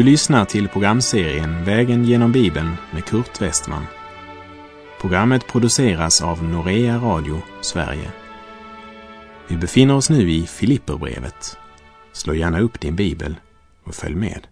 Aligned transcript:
Du 0.00 0.04
lyssnar 0.04 0.44
till 0.44 0.68
programserien 0.68 1.64
Vägen 1.64 2.04
genom 2.04 2.32
Bibeln 2.32 2.76
med 2.92 3.04
Kurt 3.04 3.42
Westman. 3.42 3.86
Programmet 5.00 5.46
produceras 5.46 6.22
av 6.22 6.44
Norea 6.44 6.96
Radio 6.96 7.42
Sverige. 7.60 8.12
Vi 9.48 9.56
befinner 9.56 9.96
oss 9.96 10.10
nu 10.10 10.30
i 10.30 10.46
Filipperbrevet. 10.46 11.58
Slå 12.12 12.34
gärna 12.34 12.60
upp 12.60 12.80
din 12.80 12.96
bibel 12.96 13.36
och 13.84 13.94
följ 13.94 14.14
med. 14.14 14.46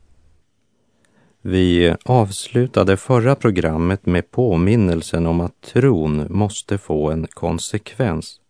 Vi 1.42 1.94
avslutade 2.04 2.96
förra 2.96 3.34
programmet 3.34 4.06
med 4.06 4.30
påminnelsen 4.30 5.26
om 5.26 5.40
att 5.40 5.60
tron 5.60 6.26
måste 6.30 6.78
få 6.78 7.10
en 7.10 7.26
konsekvens. 7.26 8.40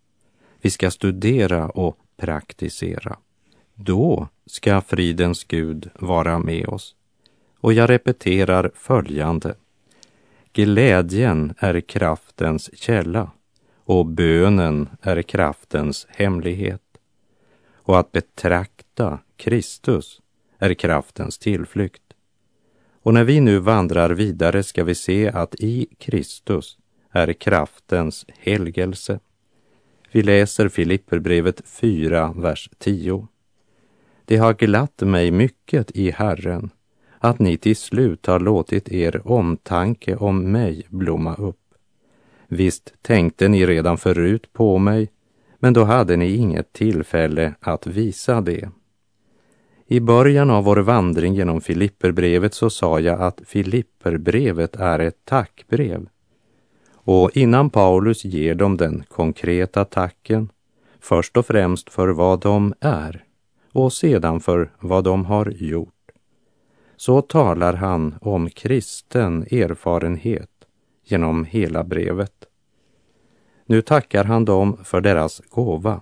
Vi 0.62 0.70
ska 0.70 0.90
studera 0.90 1.68
och 1.68 1.96
praktisera. 2.20 3.16
Då 3.80 4.28
ska 4.46 4.80
fridens 4.80 5.44
Gud 5.44 5.90
vara 5.94 6.38
med 6.38 6.68
oss. 6.68 6.94
Och 7.60 7.72
jag 7.72 7.90
repeterar 7.90 8.70
följande. 8.74 9.54
Glädjen 10.52 11.54
är 11.58 11.80
kraftens 11.80 12.70
källa 12.78 13.30
och 13.84 14.06
bönen 14.06 14.88
är 15.02 15.22
kraftens 15.22 16.06
hemlighet. 16.10 16.82
Och 17.74 17.98
att 17.98 18.12
betrakta 18.12 19.18
Kristus 19.36 20.20
är 20.58 20.74
kraftens 20.74 21.38
tillflykt. 21.38 22.02
Och 23.02 23.14
när 23.14 23.24
vi 23.24 23.40
nu 23.40 23.58
vandrar 23.58 24.10
vidare 24.10 24.62
ska 24.62 24.84
vi 24.84 24.94
se 24.94 25.28
att 25.28 25.54
i 25.54 25.86
Kristus 25.98 26.78
är 27.10 27.32
kraftens 27.32 28.26
helgelse. 28.38 29.20
Vi 30.12 30.22
läser 30.22 30.68
Filipperbrevet 30.68 31.62
4, 31.66 32.32
vers 32.36 32.70
10. 32.78 33.28
Det 34.28 34.36
har 34.36 34.54
glatt 34.54 35.00
mig 35.00 35.30
mycket 35.30 35.90
i 35.90 36.10
Herren 36.10 36.70
att 37.18 37.38
ni 37.38 37.56
till 37.56 37.76
slut 37.76 38.26
har 38.26 38.40
låtit 38.40 38.88
er 38.88 39.20
omtanke 39.24 40.16
om 40.16 40.52
mig 40.52 40.86
blomma 40.88 41.34
upp. 41.34 41.74
Visst 42.48 42.94
tänkte 43.02 43.48
ni 43.48 43.66
redan 43.66 43.98
förut 43.98 44.52
på 44.52 44.78
mig, 44.78 45.08
men 45.58 45.72
då 45.72 45.84
hade 45.84 46.16
ni 46.16 46.34
inget 46.34 46.72
tillfälle 46.72 47.54
att 47.60 47.86
visa 47.86 48.40
det. 48.40 48.70
I 49.86 50.00
början 50.00 50.50
av 50.50 50.64
vår 50.64 50.76
vandring 50.76 51.34
genom 51.34 51.60
Filipperbrevet 51.60 52.54
så 52.54 52.70
sa 52.70 53.00
jag 53.00 53.20
att 53.20 53.40
Filipperbrevet 53.46 54.76
är 54.76 54.98
ett 54.98 55.24
tackbrev. 55.24 56.08
Och 56.92 57.36
innan 57.36 57.70
Paulus 57.70 58.24
ger 58.24 58.54
dem 58.54 58.76
den 58.76 59.04
konkreta 59.08 59.84
tacken, 59.84 60.48
först 61.00 61.36
och 61.36 61.46
främst 61.46 61.90
för 61.90 62.08
vad 62.08 62.40
de 62.40 62.74
är 62.80 63.24
och 63.72 63.92
sedan 63.92 64.40
för 64.40 64.70
vad 64.80 65.04
de 65.04 65.24
har 65.24 65.46
gjort, 65.46 65.94
så 66.96 67.22
talar 67.22 67.74
han 67.74 68.14
om 68.20 68.50
kristen 68.50 69.42
erfarenhet 69.42 70.50
genom 71.04 71.44
hela 71.44 71.84
brevet. 71.84 72.32
Nu 73.66 73.82
tackar 73.82 74.24
han 74.24 74.44
dem 74.44 74.76
för 74.84 75.00
deras 75.00 75.40
gåva 75.48 76.00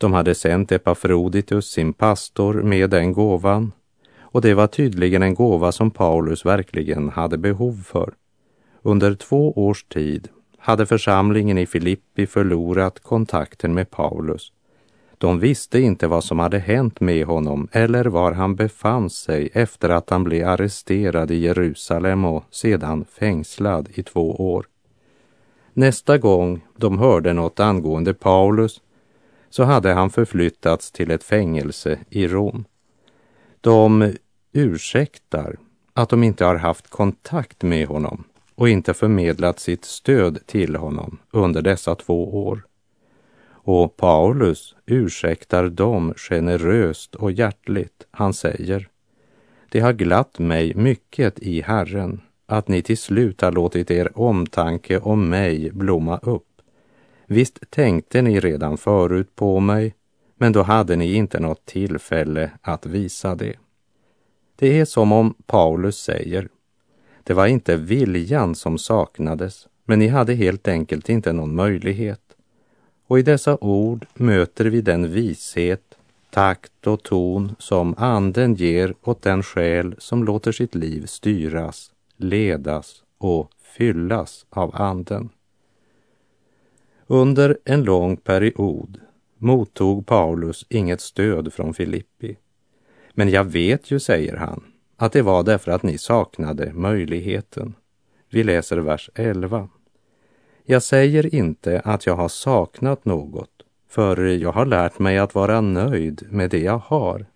de 0.00 0.12
hade 0.12 0.34
sänt 0.34 0.72
Epafroditus, 0.72 1.66
sin 1.66 1.92
pastor, 1.92 2.54
med 2.62 2.90
den 2.90 3.12
gåvan 3.12 3.72
och 4.20 4.40
det 4.40 4.54
var 4.54 4.66
tydligen 4.66 5.22
en 5.22 5.34
gåva 5.34 5.72
som 5.72 5.90
Paulus 5.90 6.46
verkligen 6.46 7.08
hade 7.08 7.38
behov 7.38 7.82
för. 7.86 8.14
Under 8.82 9.14
två 9.14 9.52
års 9.52 9.84
tid 9.84 10.28
hade 10.58 10.86
församlingen 10.86 11.58
i 11.58 11.66
Filippi 11.66 12.26
förlorat 12.26 13.00
kontakten 13.00 13.74
med 13.74 13.90
Paulus. 13.90 14.52
De 15.20 15.38
visste 15.38 15.80
inte 15.80 16.06
vad 16.06 16.24
som 16.24 16.38
hade 16.38 16.58
hänt 16.58 17.00
med 17.00 17.26
honom 17.26 17.68
eller 17.72 18.04
var 18.04 18.32
han 18.32 18.54
befann 18.54 19.10
sig 19.10 19.50
efter 19.52 19.88
att 19.88 20.10
han 20.10 20.24
blev 20.24 20.48
arresterad 20.48 21.30
i 21.30 21.36
Jerusalem 21.36 22.24
och 22.24 22.44
sedan 22.50 23.04
fängslad 23.04 23.88
i 23.94 24.02
två 24.02 24.52
år. 24.54 24.66
Nästa 25.72 26.18
gång 26.18 26.60
de 26.76 26.98
hörde 26.98 27.32
något 27.32 27.60
angående 27.60 28.14
Paulus 28.14 28.80
så 29.50 29.64
hade 29.64 29.92
han 29.92 30.10
förflyttats 30.10 30.92
till 30.92 31.10
ett 31.10 31.24
fängelse 31.24 31.98
i 32.10 32.28
Rom. 32.28 32.64
De 33.60 34.12
ursäktar 34.52 35.56
att 35.94 36.08
de 36.08 36.22
inte 36.22 36.44
har 36.44 36.56
haft 36.56 36.90
kontakt 36.90 37.62
med 37.62 37.86
honom 37.86 38.24
och 38.54 38.68
inte 38.68 38.94
förmedlat 38.94 39.58
sitt 39.58 39.84
stöd 39.84 40.46
till 40.46 40.76
honom 40.76 41.18
under 41.30 41.62
dessa 41.62 41.94
två 41.94 42.46
år. 42.46 42.62
Och 43.62 43.96
Paulus 43.96 44.74
ursäktar 44.86 45.68
dem 45.68 46.14
generöst 46.16 47.14
och 47.14 47.32
hjärtligt. 47.32 48.06
Han 48.10 48.34
säger, 48.34 48.88
det 49.68 49.80
har 49.80 49.92
glatt 49.92 50.38
mig 50.38 50.74
mycket 50.74 51.38
i 51.38 51.60
Herren 51.60 52.20
att 52.46 52.68
ni 52.68 52.82
till 52.82 52.98
slut 52.98 53.40
har 53.40 53.52
låtit 53.52 53.90
er 53.90 54.18
omtanke 54.18 54.98
om 54.98 55.28
mig 55.28 55.70
blomma 55.72 56.18
upp. 56.18 56.46
Visst 57.26 57.70
tänkte 57.70 58.22
ni 58.22 58.40
redan 58.40 58.78
förut 58.78 59.34
på 59.34 59.60
mig, 59.60 59.94
men 60.36 60.52
då 60.52 60.62
hade 60.62 60.96
ni 60.96 61.14
inte 61.14 61.40
något 61.40 61.64
tillfälle 61.64 62.50
att 62.62 62.86
visa 62.86 63.34
det. 63.34 63.56
Det 64.56 64.80
är 64.80 64.84
som 64.84 65.12
om 65.12 65.34
Paulus 65.46 65.96
säger, 65.96 66.48
det 67.24 67.34
var 67.34 67.46
inte 67.46 67.76
viljan 67.76 68.54
som 68.54 68.78
saknades, 68.78 69.68
men 69.84 69.98
ni 69.98 70.08
hade 70.08 70.34
helt 70.34 70.68
enkelt 70.68 71.08
inte 71.08 71.32
någon 71.32 71.54
möjlighet. 71.54 72.20
Och 73.10 73.18
i 73.18 73.22
dessa 73.22 73.58
ord 73.60 74.06
möter 74.14 74.64
vi 74.64 74.80
den 74.80 75.12
vishet, 75.12 75.98
takt 76.30 76.86
och 76.86 77.02
ton 77.02 77.56
som 77.58 77.94
Anden 77.98 78.54
ger 78.54 78.94
åt 79.02 79.22
den 79.22 79.42
själ 79.42 79.94
som 79.98 80.24
låter 80.24 80.52
sitt 80.52 80.74
liv 80.74 81.06
styras, 81.06 81.92
ledas 82.16 83.02
och 83.18 83.50
fyllas 83.62 84.46
av 84.50 84.76
Anden. 84.76 85.28
Under 87.06 87.58
en 87.64 87.84
lång 87.84 88.16
period 88.16 89.00
mottog 89.38 90.06
Paulus 90.06 90.66
inget 90.68 91.00
stöd 91.00 91.52
från 91.52 91.74
Filippi. 91.74 92.36
Men 93.12 93.28
jag 93.28 93.44
vet 93.44 93.90
ju, 93.90 94.00
säger 94.00 94.36
han, 94.36 94.64
att 94.96 95.12
det 95.12 95.22
var 95.22 95.42
därför 95.42 95.72
att 95.72 95.82
ni 95.82 95.98
saknade 95.98 96.72
möjligheten. 96.72 97.74
Vi 98.28 98.44
läser 98.44 98.76
vers 98.76 99.10
11. 99.14 99.68
Jag 100.70 100.82
säger 100.82 101.34
inte 101.34 101.80
att 101.84 102.06
jag 102.06 102.16
har 102.16 102.28
saknat 102.28 103.04
något, 103.04 103.50
för 103.88 104.24
jag 104.26 104.52
har 104.52 104.66
lärt 104.66 104.98
mig 104.98 105.18
att 105.18 105.34
vara 105.34 105.60
nöjd 105.60 106.26
med 106.30 106.50
det 106.50 106.58
jag 106.58 106.78
har. 106.78 107.26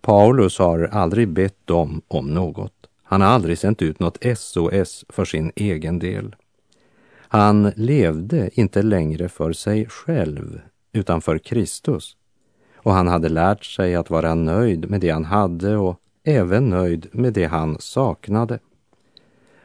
Paulus 0.00 0.58
har 0.58 0.88
aldrig 0.92 1.28
bett 1.28 1.66
dem 1.66 2.02
om 2.08 2.34
något. 2.34 2.72
Han 3.02 3.20
har 3.20 3.28
aldrig 3.28 3.58
sänt 3.58 3.82
ut 3.82 4.00
något 4.00 4.18
SOS 4.36 5.04
för 5.08 5.24
sin 5.24 5.52
egen 5.56 5.98
del. 5.98 6.36
Han 7.16 7.72
levde 7.76 8.60
inte 8.60 8.82
längre 8.82 9.28
för 9.28 9.52
sig 9.52 9.86
själv, 9.88 10.60
utan 10.92 11.20
för 11.20 11.38
Kristus. 11.38 12.16
Och 12.76 12.92
han 12.92 13.08
hade 13.08 13.28
lärt 13.28 13.64
sig 13.64 13.94
att 13.94 14.10
vara 14.10 14.34
nöjd 14.34 14.90
med 14.90 15.00
det 15.00 15.10
han 15.10 15.24
hade 15.24 15.76
och 15.76 16.00
även 16.24 16.70
nöjd 16.70 17.06
med 17.12 17.32
det 17.32 17.44
han 17.44 17.76
saknade. 17.80 18.58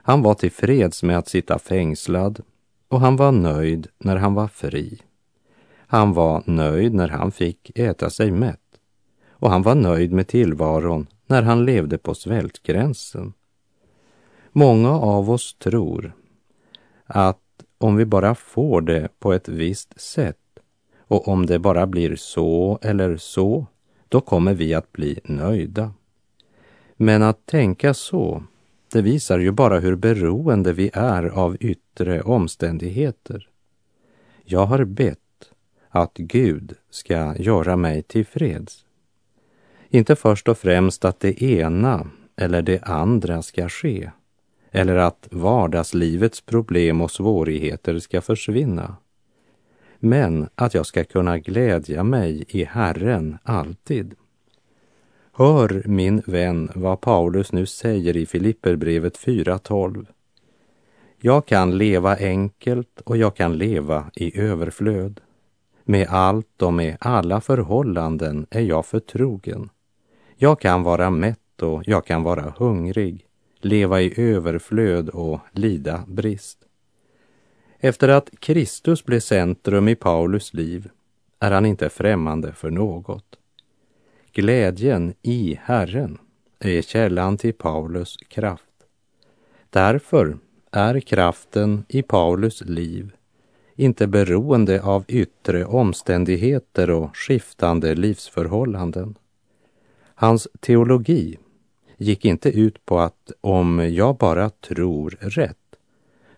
Han 0.10 0.22
var 0.22 0.34
tillfreds 0.34 1.04
med 1.04 1.18
att 1.18 1.28
sitta 1.28 1.60
fängslad 1.60 2.42
och 2.88 3.00
han 3.00 3.16
var 3.16 3.32
nöjd 3.32 3.88
när 3.98 4.16
han 4.16 4.34
var 4.34 4.48
fri. 4.48 5.02
Han 5.88 6.14
var 6.14 6.44
nöjd 6.46 6.94
när 6.94 7.08
han 7.08 7.32
fick 7.32 7.72
äta 7.80 8.10
sig 8.10 8.32
mätt 8.32 8.80
och 9.30 9.50
han 9.50 9.62
var 9.62 9.76
nöjd 9.76 10.12
med 10.12 10.28
tillvaron 10.28 11.08
när 11.28 11.42
han 11.42 11.66
levde 11.66 11.98
på 11.98 12.16
svältgränsen. 12.16 13.34
Många 14.52 14.92
av 14.92 15.32
oss 15.32 15.54
tror 15.60 16.14
att 17.06 17.64
om 17.78 17.96
vi 17.96 18.06
bara 18.06 18.36
får 18.36 18.82
det 18.82 19.10
på 19.20 19.34
ett 19.34 19.48
visst 19.48 20.02
sätt 20.02 20.60
och 21.00 21.28
om 21.28 21.46
det 21.46 21.60
bara 21.60 21.88
blir 21.88 22.16
så 22.16 22.80
eller 22.82 23.18
så, 23.18 23.66
då 24.08 24.22
kommer 24.22 24.54
vi 24.54 24.74
att 24.74 24.92
bli 24.92 25.20
nöjda. 25.24 25.94
Men 26.96 27.24
att 27.24 27.46
tänka 27.46 27.94
så, 27.94 28.44
det 28.92 29.02
visar 29.02 29.40
ju 29.40 29.52
bara 29.52 29.80
hur 29.80 29.96
beroende 29.96 30.74
vi 30.74 30.92
är 30.94 31.24
av 31.24 31.58
yttre 31.60 32.22
omständigheter. 32.22 33.50
Jag 34.44 34.66
har 34.66 34.84
bett 34.84 35.20
att 35.90 36.14
Gud 36.14 36.74
ska 36.90 37.36
göra 37.38 37.76
mig 37.76 38.02
tillfreds. 38.02 38.86
Inte 39.90 40.16
först 40.16 40.48
och 40.48 40.58
främst 40.58 41.06
att 41.06 41.20
det 41.20 41.44
ena 41.44 42.10
eller 42.36 42.62
det 42.62 42.84
andra 42.84 43.42
ska 43.42 43.70
ske, 43.70 44.12
eller 44.72 44.96
att 44.96 45.28
vardagslivets 45.32 46.42
problem 46.42 47.02
och 47.02 47.12
svårigheter 47.12 48.00
ska 48.00 48.22
försvinna. 48.22 48.96
Men 50.00 50.50
att 50.56 50.74
jag 50.74 50.86
ska 50.86 51.04
kunna 51.04 51.38
glädja 51.38 52.04
mig 52.04 52.46
i 52.48 52.64
Herren 52.64 53.38
alltid. 53.44 54.16
Hör 55.40 55.84
min 55.86 56.22
vän 56.26 56.72
vad 56.76 57.02
Paulus 57.02 57.52
nu 57.52 57.66
säger 57.66 58.18
i 58.18 58.26
Filipperbrevet 58.26 59.18
4.12. 59.18 60.06
Jag 61.18 61.46
kan 61.46 61.78
leva 61.78 62.16
enkelt 62.16 63.02
och 63.02 63.18
jag 63.18 63.36
kan 63.36 63.58
leva 63.58 64.12
i 64.16 64.40
överflöd. 64.40 65.22
Med 65.84 66.08
allt 66.10 66.62
och 66.62 66.74
med 66.74 66.98
alla 67.00 67.42
förhållanden 67.42 68.48
är 68.50 68.62
jag 68.62 68.86
förtrogen. 68.86 69.70
Jag 70.38 70.60
kan 70.60 70.84
vara 70.84 71.10
mätt 71.10 71.62
och 71.62 71.84
jag 71.86 72.06
kan 72.06 72.24
vara 72.24 72.54
hungrig, 72.58 73.26
leva 73.60 74.02
i 74.02 74.22
överflöd 74.22 75.10
och 75.10 75.40
lida 75.52 76.04
brist. 76.08 76.60
Efter 77.80 78.10
att 78.10 78.30
Kristus 78.40 79.06
blev 79.06 79.20
centrum 79.20 79.88
i 79.88 79.96
Paulus 79.96 80.54
liv 80.54 80.90
är 81.40 81.52
han 81.52 81.66
inte 81.66 81.90
främmande 81.90 82.54
för 82.54 82.70
något. 82.70 83.39
Glädjen 84.40 85.14
i 85.22 85.60
Herren 85.64 86.18
är 86.60 86.82
källan 86.82 87.38
till 87.38 87.54
Paulus 87.54 88.18
kraft. 88.18 88.74
Därför 89.70 90.38
är 90.72 91.00
kraften 91.00 91.86
i 91.88 92.02
Paulus 92.02 92.62
liv 92.62 93.12
inte 93.76 94.08
beroende 94.08 94.82
av 94.82 95.06
yttre 95.08 95.66
omständigheter 95.66 96.90
och 96.90 97.18
skiftande 97.18 97.96
livsförhållanden. 97.96 99.16
Hans 100.16 100.48
teologi 100.60 101.38
gick 101.98 102.26
inte 102.26 102.50
ut 102.50 102.86
på 102.86 103.00
att 103.00 103.32
om 103.42 103.90
jag 103.94 104.18
bara 104.18 104.50
tror 104.50 105.18
rätt 105.20 105.76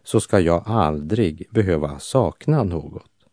så 0.04 0.20
ska 0.20 0.40
jag 0.40 0.64
aldrig 0.66 1.48
behöva 1.50 2.00
sakna 2.00 2.64
något. 2.64 3.26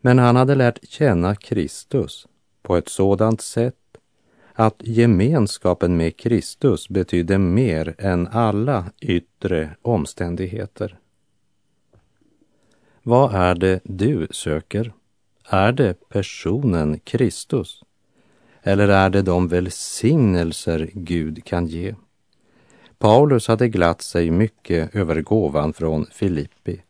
Men 0.00 0.18
han 0.18 0.36
hade 0.36 0.54
lärt 0.54 0.88
känna 0.88 1.34
Kristus 1.34 2.26
på 2.64 2.76
ett 2.76 2.88
sådant 2.88 3.40
sätt 3.40 3.74
att 4.52 4.76
gemenskapen 4.78 5.96
med 5.96 6.16
Kristus 6.16 6.88
betydde 6.88 7.38
mer 7.38 7.94
än 7.98 8.28
alla 8.28 8.84
yttre 9.00 9.70
omständigheter. 9.82 10.98
Vad 13.02 13.34
är 13.34 13.54
det 13.54 13.80
du 13.84 14.28
söker? 14.30 14.92
Är 15.48 15.72
det 15.72 16.08
personen 16.08 16.98
Kristus? 16.98 17.82
Eller 18.62 18.88
är 18.88 19.10
det 19.10 19.22
de 19.22 19.48
välsignelser 19.48 20.90
Gud 20.92 21.44
kan 21.44 21.66
ge? 21.66 21.94
Paulus 22.98 23.48
hade 23.48 23.68
glatt 23.68 24.02
sig 24.02 24.30
mycket 24.30 24.94
över 24.94 25.20
gåvan 25.20 25.72
från 25.72 26.06
Filippi. 26.06 26.82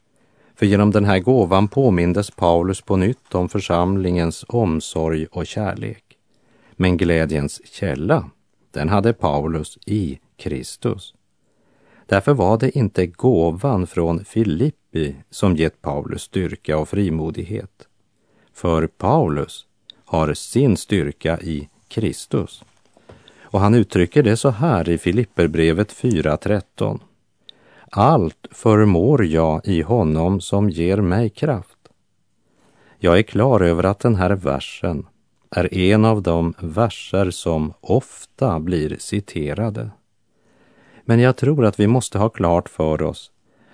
För 0.55 0.67
genom 0.67 0.91
den 0.91 1.05
här 1.05 1.19
gåvan 1.19 1.69
påmindes 1.69 2.31
Paulus 2.31 2.81
på 2.81 2.97
nytt 2.97 3.35
om 3.35 3.49
församlingens 3.49 4.45
omsorg 4.49 5.27
och 5.27 5.47
kärlek. 5.47 6.05
Men 6.73 6.97
glädjens 6.97 7.61
källa, 7.65 8.31
den 8.71 8.89
hade 8.89 9.13
Paulus 9.13 9.79
i 9.87 10.19
Kristus. 10.37 11.15
Därför 12.07 12.35
var 12.35 12.59
det 12.59 12.79
inte 12.79 13.07
gåvan 13.07 13.87
från 13.87 14.25
Filippi 14.25 15.17
som 15.31 15.57
gett 15.57 15.83
Paulus 15.83 16.23
styrka 16.23 16.79
och 16.79 16.89
frimodighet. 16.89 17.89
För 18.53 18.87
Paulus 18.87 19.67
har 20.05 20.35
sin 20.35 20.77
styrka 20.77 21.41
i 21.41 21.69
Kristus. 21.89 22.65
Och 23.41 23.61
han 23.61 23.75
uttrycker 23.75 24.23
det 24.23 24.37
så 24.37 24.51
här 24.51 24.89
i 24.89 24.99
Filipperbrevet 24.99 25.93
4.13. 25.93 27.01
Allt 27.97 28.47
förmår 28.51 29.25
jag 29.25 29.67
i 29.67 29.83
honom 29.83 30.41
som 30.41 30.71
ger 30.71 30.97
mig 30.97 31.31
kraft. 31.31 31.79
Jag 32.99 33.19
är 33.19 33.23
klar 33.23 33.61
över 33.61 33.85
att 33.85 33.99
den 33.99 34.15
här 34.15 34.31
versen 34.31 35.07
är 35.51 35.75
en 35.75 36.05
av 36.05 36.23
de 36.23 36.55
verser 36.59 37.31
som 37.31 37.73
ofta 37.81 38.61
blir 38.61 38.97
citerade. 38.99 39.91
Men 41.05 41.21
jag 41.21 41.37
tror 41.37 41.65
att 41.65 41.81
vi 41.81 41.87
måste 41.87 42.19
ha 42.19 42.29
klart 42.29 42.69
för 42.69 43.03
oss 43.03 43.31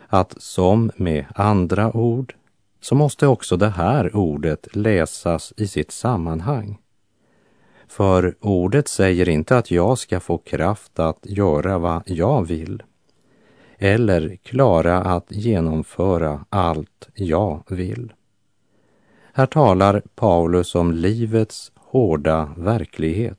att 0.09 0.43
som 0.43 0.91
med 0.97 1.25
andra 1.35 1.97
ord 1.97 2.35
så 2.81 2.95
måste 2.95 3.27
också 3.27 3.57
det 3.57 3.71
här 3.71 4.17
ordet 4.17 4.77
läsas 4.77 5.53
i 5.57 5.69
sitt 5.69 5.91
sammanhang. 5.91 6.79
För 7.89 8.35
ordet 8.41 8.89
säger 8.89 9.29
inte 9.29 9.59
att 9.59 9.71
jag 9.71 9.99
ska 9.99 10.21
få 10.21 10.39
kraft 10.39 10.99
att 10.99 11.19
göra 11.23 11.79
vad 11.79 12.03
jag 12.07 12.43
vill 12.47 12.83
eller 13.83 14.37
klara 14.37 14.99
att 14.99 15.27
genomföra 15.29 16.45
allt 16.49 17.09
jag 17.15 17.63
vill. 17.69 18.13
Här 19.33 19.47
talar 19.47 20.03
Paulus 20.15 20.75
om 20.75 20.93
livets 20.93 21.73
hårda 21.75 22.55
verklighet. 22.57 23.39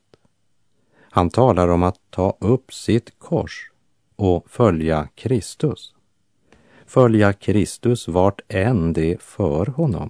Han 0.99 1.29
talar 1.29 1.67
om 1.67 1.83
att 1.83 1.99
ta 2.09 2.37
upp 2.39 2.73
sitt 2.73 3.19
kors 3.19 3.71
och 4.15 4.49
följa 4.49 5.07
Kristus. 5.15 5.93
Följa 6.85 7.33
Kristus 7.33 8.07
vart 8.07 8.41
än 8.47 8.93
det 8.93 9.21
för 9.21 9.65
honom. 9.65 10.09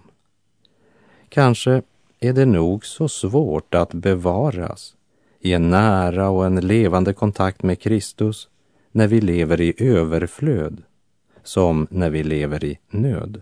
Kanske 1.30 1.82
är 2.20 2.34
det 2.34 2.46
nog 2.46 2.86
så 2.86 3.08
svårt 3.08 3.76
att 3.76 3.94
bevaras 3.94 4.96
i 5.40 5.54
en 5.54 5.70
nära 5.70 6.30
och 6.30 6.46
en 6.46 6.56
levande 6.68 7.14
kontakt 7.14 7.64
med 7.64 7.80
Kristus 7.80 8.48
när 8.92 9.08
vi 9.08 9.22
lever 9.22 9.62
i 9.62 9.74
överflöd 9.78 10.84
som 11.44 11.88
när 11.90 12.10
vi 12.10 12.24
lever 12.24 12.64
i 12.64 12.80
nöd. 12.90 13.42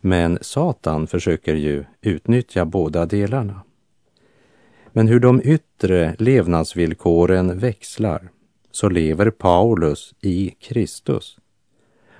Men 0.00 0.38
Satan 0.40 1.06
försöker 1.06 1.54
ju 1.54 1.84
utnyttja 2.00 2.64
båda 2.64 3.06
delarna. 3.06 3.60
Men 4.92 5.08
hur 5.08 5.20
de 5.20 5.40
yttre 5.44 6.16
levnadsvillkoren 6.18 7.58
växlar 7.58 8.28
så 8.70 8.88
lever 8.88 9.30
Paulus 9.30 10.14
i 10.20 10.50
Kristus. 10.50 11.38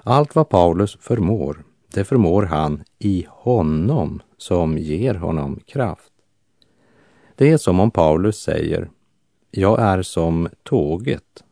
Allt 0.03 0.35
vad 0.35 0.49
Paulus 0.49 0.97
förmår, 1.00 1.65
det 1.94 2.05
förmår 2.05 2.43
han 2.43 2.85
i 2.99 3.27
honom 3.29 4.23
som 4.37 4.79
ger 4.79 5.15
honom 5.15 5.61
kraft. 5.67 6.12
Det 7.37 7.50
är 7.50 7.56
som 7.56 7.81
om 7.81 7.91
Paulus 7.91 8.37
säger, 8.37 8.91
jag 9.50 9.81
är 9.81 10.03
som 10.03 10.49
tåget. 10.62 11.44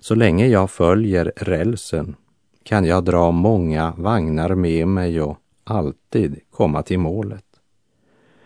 Så 0.00 0.14
länge 0.14 0.46
jag 0.46 0.70
följer 0.70 1.32
rälsen 1.36 2.16
kan 2.62 2.84
jag 2.84 3.04
dra 3.04 3.30
många 3.30 3.94
vagnar 3.96 4.54
med 4.54 4.88
mig 4.88 5.20
och 5.20 5.38
alltid 5.64 6.40
komma 6.50 6.82
till 6.82 6.98
målet. 6.98 7.44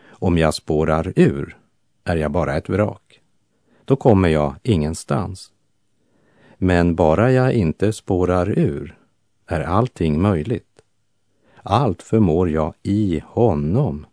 Om 0.06 0.39
jag 0.39 0.55
spårar 0.55 1.12
ur 1.17 1.56
är 2.05 2.17
jag 2.17 2.31
bara 2.31 2.56
ett 2.56 2.69
vrak. 2.69 3.21
Då 3.85 3.97
kommer 3.97 4.29
jag 4.29 4.55
ingenstans. 4.62 5.53
Men 6.58 6.94
bara 6.94 7.32
jag 7.32 7.53
inte 7.53 7.93
spårar 7.93 8.58
ur 8.58 8.99
är 9.46 9.61
allting 9.61 10.20
möjligt. 10.20 10.82
Allt 11.63 12.03
förmår 12.03 12.51
jag 12.51 12.75
i 12.82 13.23
honom. 13.27 14.06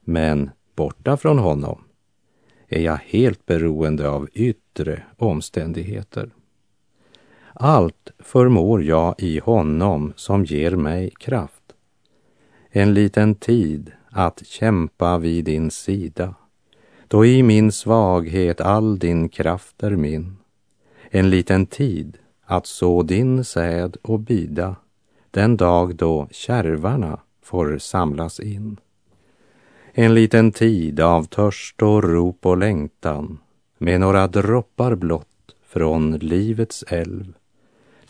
Men 0.00 0.50
borta 0.76 1.16
från 1.16 1.38
honom 1.38 1.84
är 2.68 2.80
jag 2.80 2.96
helt 2.96 3.46
beroende 3.46 4.08
av 4.08 4.28
yttre 4.32 5.02
omständigheter. 5.16 6.30
Allt 7.54 8.10
förmår 8.18 8.82
jag 8.82 9.14
i 9.18 9.38
honom 9.38 10.12
som 10.16 10.44
ger 10.44 10.70
mig 10.70 11.10
kraft. 11.10 11.72
En 12.70 12.94
liten 12.94 13.34
tid 13.34 13.92
att 14.10 14.46
kämpa 14.46 15.18
vid 15.18 15.44
din 15.44 15.70
sida, 15.70 16.34
då 17.08 17.26
i 17.26 17.42
min 17.42 17.72
svaghet 17.72 18.60
all 18.60 18.98
din 18.98 19.28
kraft 19.28 19.82
är 19.82 19.90
min. 19.90 20.36
En 21.10 21.30
liten 21.30 21.66
tid 21.66 22.18
att 22.44 22.66
så 22.66 23.02
din 23.02 23.44
säd 23.44 23.96
och 24.02 24.18
bida, 24.18 24.76
den 25.30 25.56
dag 25.56 25.96
då 25.96 26.28
kärvarna 26.30 27.20
får 27.42 27.78
samlas 27.78 28.40
in. 28.40 28.76
En 29.92 30.14
liten 30.14 30.52
tid 30.52 31.00
av 31.00 31.24
törst 31.24 31.82
och 31.82 32.04
rop 32.04 32.46
och 32.46 32.56
längtan, 32.56 33.38
med 33.78 34.00
några 34.00 34.26
droppar 34.26 34.94
blott 34.94 35.26
från 35.66 36.12
livets 36.12 36.84
älv 36.88 37.32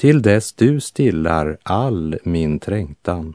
till 0.03 0.23
dess 0.23 0.53
du 0.53 0.81
stillar 0.81 1.59
all 1.63 2.19
min 2.25 2.59
trängtan 2.59 3.35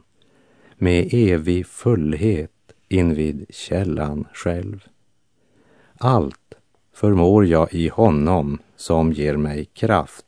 med 0.76 1.08
evig 1.12 1.66
fullhet 1.66 2.50
invid 2.88 3.46
källan 3.50 4.26
själv. 4.32 4.84
Allt 5.98 6.54
förmår 6.94 7.46
jag 7.46 7.74
i 7.74 7.88
honom 7.88 8.58
som 8.76 9.12
ger 9.12 9.36
mig 9.36 9.64
kraft 9.64 10.26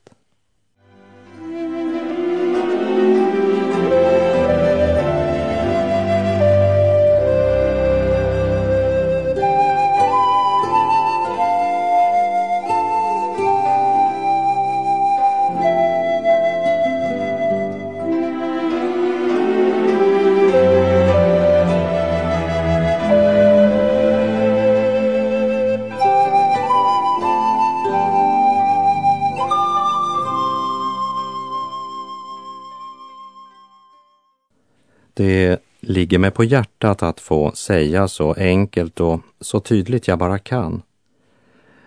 Det 35.21 35.59
ligger 35.81 36.19
mig 36.19 36.31
på 36.31 36.45
hjärtat 36.45 37.03
att 37.03 37.21
få 37.21 37.53
säga 37.53 38.09
så 38.09 38.33
enkelt 38.33 39.01
och 39.01 39.21
så 39.41 39.61
tydligt 39.61 40.09
jag 40.09 40.19
bara 40.19 40.39
kan 40.39 40.83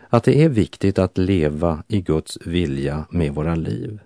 att 0.09 0.23
det 0.23 0.43
är 0.43 0.49
viktigt 0.49 0.99
att 0.99 1.17
leva 1.17 1.83
i 1.87 2.01
Guds 2.01 2.37
vilja 2.45 3.05
med 3.09 3.33
våra 3.33 3.55
liv. 3.55 3.99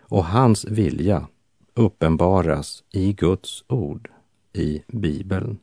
Och 0.00 0.24
hans 0.24 0.64
vilja 0.64 1.26
uppenbaras 1.74 2.82
i 2.92 3.12
Guds 3.12 3.64
ord, 3.68 4.08
i 4.52 4.82
Bibeln. 4.86 5.58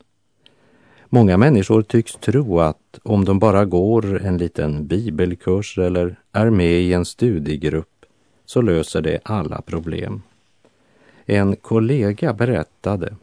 Många 1.08 1.36
människor 1.36 1.82
tycks 1.82 2.14
tro 2.14 2.60
att 2.60 2.98
om 3.02 3.24
de 3.24 3.38
bara 3.38 3.64
går 3.64 4.22
en 4.22 4.38
liten 4.38 4.86
bibelkurs 4.86 5.78
eller 5.78 6.20
är 6.32 6.50
med 6.50 6.80
i 6.80 6.92
en 6.92 7.04
studiegrupp 7.04 8.04
så 8.44 8.62
löser 8.62 9.02
det 9.02 9.20
alla 9.24 9.62
problem. 9.62 10.22
En 11.32 11.56
kollega 11.56 12.32
berättade 12.32 13.16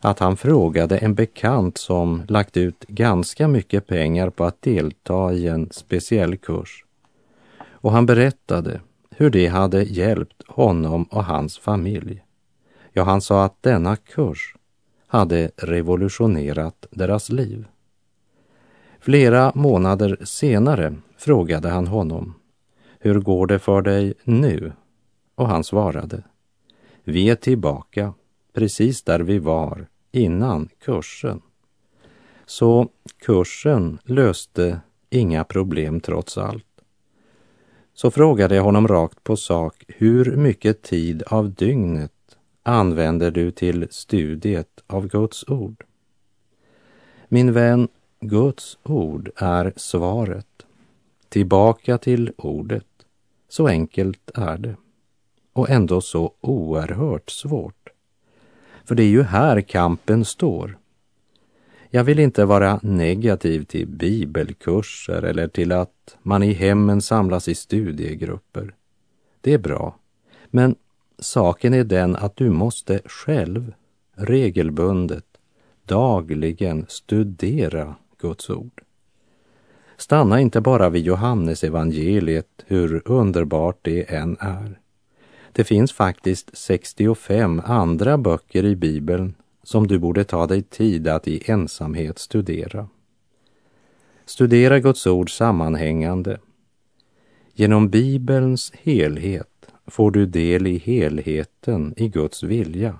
att 0.00 0.18
han 0.18 0.36
frågade 0.36 0.98
en 0.98 1.14
bekant 1.14 1.78
som 1.78 2.22
lagt 2.28 2.56
ut 2.56 2.84
ganska 2.88 3.48
mycket 3.48 3.86
pengar 3.86 4.30
på 4.30 4.44
att 4.44 4.62
delta 4.62 5.32
i 5.32 5.46
en 5.48 5.68
speciell 5.70 6.36
kurs. 6.36 6.84
Och 7.68 7.92
han 7.92 8.06
berättade 8.06 8.80
hur 9.10 9.30
det 9.30 9.46
hade 9.46 9.82
hjälpt 9.82 10.42
honom 10.48 11.02
och 11.04 11.24
hans 11.24 11.58
familj. 11.58 12.22
Ja, 12.92 13.02
han 13.02 13.20
sa 13.20 13.44
att 13.44 13.62
denna 13.62 13.96
kurs 13.96 14.54
hade 15.06 15.50
revolutionerat 15.56 16.86
deras 16.90 17.30
liv. 17.30 17.66
Flera 19.00 19.52
månader 19.54 20.18
senare 20.24 20.94
frågade 21.18 21.68
han 21.68 21.86
honom, 21.86 22.34
hur 22.98 23.20
går 23.20 23.46
det 23.46 23.58
för 23.58 23.82
dig 23.82 24.14
nu? 24.24 24.72
Och 25.34 25.48
han 25.48 25.64
svarade, 25.64 26.22
vi 27.08 27.30
är 27.30 27.34
tillbaka 27.34 28.14
precis 28.52 29.02
där 29.02 29.20
vi 29.20 29.38
var 29.38 29.86
innan 30.12 30.68
kursen. 30.78 31.42
Så 32.46 32.88
kursen 33.18 33.98
löste 34.04 34.80
inga 35.10 35.44
problem 35.44 36.00
trots 36.00 36.38
allt. 36.38 36.64
Så 37.94 38.10
frågade 38.10 38.56
jag 38.56 38.62
honom 38.62 38.88
rakt 38.88 39.24
på 39.24 39.36
sak, 39.36 39.84
hur 39.88 40.36
mycket 40.36 40.82
tid 40.82 41.22
av 41.22 41.50
dygnet 41.50 42.38
använder 42.62 43.30
du 43.30 43.50
till 43.50 43.86
studiet 43.90 44.82
av 44.86 45.08
Guds 45.08 45.48
ord? 45.48 45.84
Min 47.28 47.52
vän, 47.52 47.88
Guds 48.20 48.78
ord 48.82 49.30
är 49.36 49.72
svaret. 49.76 50.66
Tillbaka 51.28 51.98
till 51.98 52.32
ordet. 52.36 52.86
Så 53.48 53.68
enkelt 53.68 54.30
är 54.34 54.58
det. 54.58 54.76
Och 55.56 55.70
ändå 55.70 56.00
så 56.00 56.32
oerhört 56.40 57.30
svårt. 57.30 57.88
För 58.84 58.94
det 58.94 59.02
är 59.02 59.08
ju 59.08 59.22
här 59.22 59.60
kampen 59.60 60.24
står. 60.24 60.78
Jag 61.90 62.04
vill 62.04 62.18
inte 62.18 62.44
vara 62.44 62.80
negativ 62.82 63.64
till 63.64 63.86
bibelkurser 63.86 65.22
eller 65.22 65.48
till 65.48 65.72
att 65.72 66.16
man 66.22 66.42
i 66.42 66.52
hemmen 66.52 67.02
samlas 67.02 67.48
i 67.48 67.54
studiegrupper. 67.54 68.74
Det 69.40 69.52
är 69.52 69.58
bra. 69.58 69.96
Men 70.46 70.74
saken 71.18 71.74
är 71.74 71.84
den 71.84 72.16
att 72.16 72.36
du 72.36 72.50
måste 72.50 73.00
själv 73.04 73.74
regelbundet, 74.14 75.26
dagligen 75.84 76.86
studera 76.88 77.94
Guds 78.18 78.50
ord. 78.50 78.82
Stanna 79.96 80.40
inte 80.40 80.60
bara 80.60 80.88
vid 80.88 81.04
Johannes 81.04 81.64
evangeliet, 81.64 82.64
hur 82.66 83.02
underbart 83.04 83.78
det 83.82 84.14
än 84.14 84.36
är. 84.40 84.80
Det 85.56 85.64
finns 85.64 85.92
faktiskt 85.92 86.58
65 86.58 87.62
andra 87.64 88.18
böcker 88.18 88.64
i 88.64 88.76
Bibeln 88.76 89.34
som 89.62 89.86
du 89.86 89.98
borde 89.98 90.24
ta 90.24 90.46
dig 90.46 90.62
tid 90.62 91.08
att 91.08 91.28
i 91.28 91.50
ensamhet 91.50 92.18
studera. 92.18 92.88
Studera 94.24 94.80
Guds 94.80 95.06
ord 95.06 95.36
sammanhängande. 95.36 96.38
Genom 97.54 97.88
Bibelns 97.88 98.72
helhet 98.82 99.68
får 99.86 100.10
du 100.10 100.26
del 100.26 100.66
i 100.66 100.78
helheten 100.78 101.94
i 101.96 102.08
Guds 102.08 102.42
vilja 102.42 102.98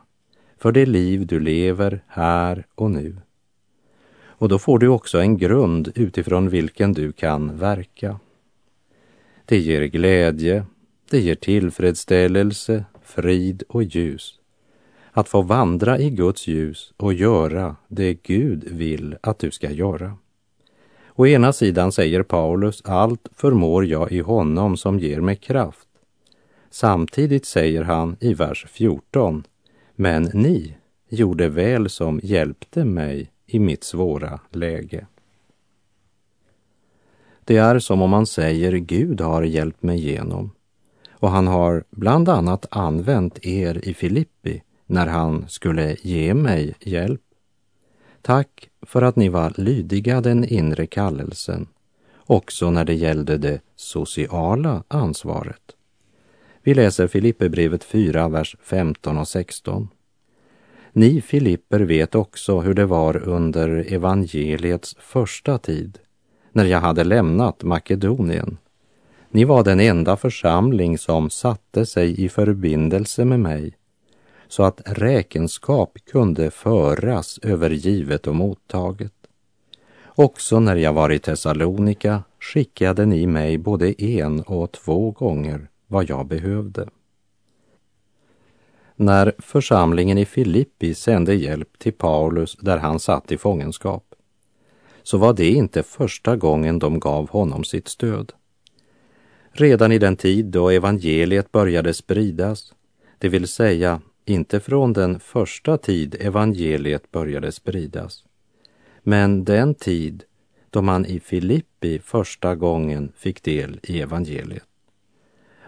för 0.58 0.72
det 0.72 0.86
liv 0.86 1.26
du 1.26 1.40
lever 1.40 2.02
här 2.06 2.66
och 2.74 2.90
nu. 2.90 3.16
Och 4.24 4.48
då 4.48 4.58
får 4.58 4.78
du 4.78 4.88
också 4.88 5.18
en 5.18 5.38
grund 5.38 5.92
utifrån 5.94 6.48
vilken 6.48 6.92
du 6.92 7.12
kan 7.12 7.58
verka. 7.58 8.20
Det 9.44 9.58
ger 9.58 9.82
glädje, 9.82 10.66
det 11.10 11.20
ger 11.20 11.34
tillfredsställelse, 11.34 12.84
frid 13.02 13.62
och 13.68 13.82
ljus. 13.82 14.34
Att 15.12 15.28
få 15.28 15.42
vandra 15.42 15.98
i 15.98 16.10
Guds 16.10 16.46
ljus 16.46 16.92
och 16.96 17.14
göra 17.14 17.76
det 17.88 18.22
Gud 18.22 18.64
vill 18.64 19.16
att 19.20 19.38
du 19.38 19.50
ska 19.50 19.70
göra. 19.70 20.16
Å 21.14 21.26
ena 21.26 21.52
sidan 21.52 21.92
säger 21.92 22.22
Paulus, 22.22 22.82
allt 22.84 23.28
förmår 23.34 23.86
jag 23.86 24.12
i 24.12 24.20
honom 24.20 24.76
som 24.76 24.98
ger 24.98 25.20
mig 25.20 25.36
kraft. 25.36 25.88
Samtidigt 26.70 27.46
säger 27.46 27.82
han 27.82 28.16
i 28.20 28.34
vers 28.34 28.66
14, 28.68 29.44
men 29.94 30.22
ni 30.22 30.76
gjorde 31.08 31.48
väl 31.48 31.90
som 31.90 32.20
hjälpte 32.22 32.84
mig 32.84 33.30
i 33.46 33.58
mitt 33.58 33.84
svåra 33.84 34.40
läge. 34.50 35.06
Det 37.44 37.56
är 37.56 37.78
som 37.78 38.02
om 38.02 38.10
man 38.10 38.26
säger 38.26 38.72
Gud 38.72 39.20
har 39.20 39.42
hjälpt 39.42 39.82
mig 39.82 39.98
igenom 39.98 40.50
och 41.26 41.32
han 41.32 41.46
har 41.46 41.84
bland 41.90 42.28
annat 42.28 42.66
använt 42.70 43.46
er 43.46 43.88
i 43.88 43.94
Filippi 43.94 44.62
när 44.86 45.06
han 45.06 45.44
skulle 45.48 45.96
ge 46.02 46.34
mig 46.34 46.74
hjälp. 46.80 47.20
Tack 48.22 48.68
för 48.82 49.02
att 49.02 49.16
ni 49.16 49.28
var 49.28 49.52
lydiga 49.56 50.20
den 50.20 50.44
inre 50.44 50.86
kallelsen, 50.86 51.66
också 52.26 52.70
när 52.70 52.84
det 52.84 52.94
gällde 52.94 53.38
det 53.38 53.60
sociala 53.76 54.82
ansvaret. 54.88 55.62
Vi 56.62 56.74
läser 56.74 57.06
Filipperbrevet 57.06 57.84
4, 57.84 58.28
vers 58.28 58.56
15 58.62 59.18
och 59.18 59.28
16. 59.28 59.88
Ni 60.92 61.20
Filipper 61.20 61.80
vet 61.80 62.14
också 62.14 62.60
hur 62.60 62.74
det 62.74 62.86
var 62.86 63.16
under 63.28 63.92
evangeliets 63.92 64.96
första 64.98 65.58
tid, 65.58 65.98
när 66.52 66.64
jag 66.64 66.80
hade 66.80 67.04
lämnat 67.04 67.62
Makedonien 67.62 68.58
ni 69.30 69.44
var 69.44 69.64
den 69.64 69.80
enda 69.80 70.16
församling 70.16 70.98
som 70.98 71.30
satte 71.30 71.86
sig 71.86 72.24
i 72.24 72.28
förbindelse 72.28 73.24
med 73.24 73.40
mig 73.40 73.76
så 74.48 74.62
att 74.62 74.82
räkenskap 74.84 75.98
kunde 76.12 76.50
föras 76.50 77.38
över 77.42 77.70
givet 77.70 78.26
och 78.26 78.34
mottaget. 78.34 79.12
Också 80.04 80.60
när 80.60 80.76
jag 80.76 80.92
var 80.92 81.12
i 81.12 81.18
Thessalonika 81.18 82.22
skickade 82.40 83.06
ni 83.06 83.26
mig 83.26 83.58
både 83.58 84.02
en 84.02 84.40
och 84.40 84.72
två 84.72 85.10
gånger 85.10 85.68
vad 85.86 86.08
jag 86.08 86.26
behövde. 86.26 86.88
När 88.96 89.32
församlingen 89.38 90.18
i 90.18 90.24
Filippi 90.24 90.94
sände 90.94 91.34
hjälp 91.34 91.78
till 91.78 91.92
Paulus 91.92 92.56
där 92.60 92.78
han 92.78 93.00
satt 93.00 93.32
i 93.32 93.38
fångenskap 93.38 94.04
så 95.02 95.18
var 95.18 95.32
det 95.32 95.50
inte 95.50 95.82
första 95.82 96.36
gången 96.36 96.78
de 96.78 97.00
gav 97.00 97.30
honom 97.30 97.64
sitt 97.64 97.88
stöd 97.88 98.32
redan 99.60 99.92
i 99.92 99.98
den 99.98 100.16
tid 100.16 100.44
då 100.44 100.70
evangeliet 100.70 101.52
började 101.52 101.94
spridas, 101.94 102.74
det 103.18 103.28
vill 103.28 103.48
säga 103.48 104.00
inte 104.24 104.60
från 104.60 104.92
den 104.92 105.20
första 105.20 105.78
tid 105.78 106.16
evangeliet 106.20 107.10
började 107.10 107.52
spridas, 107.52 108.24
men 109.02 109.44
den 109.44 109.74
tid 109.74 110.24
då 110.70 110.82
man 110.82 111.06
i 111.06 111.20
Filippi 111.20 111.98
första 111.98 112.54
gången 112.54 113.12
fick 113.16 113.42
del 113.42 113.80
i 113.82 114.00
evangeliet. 114.00 114.64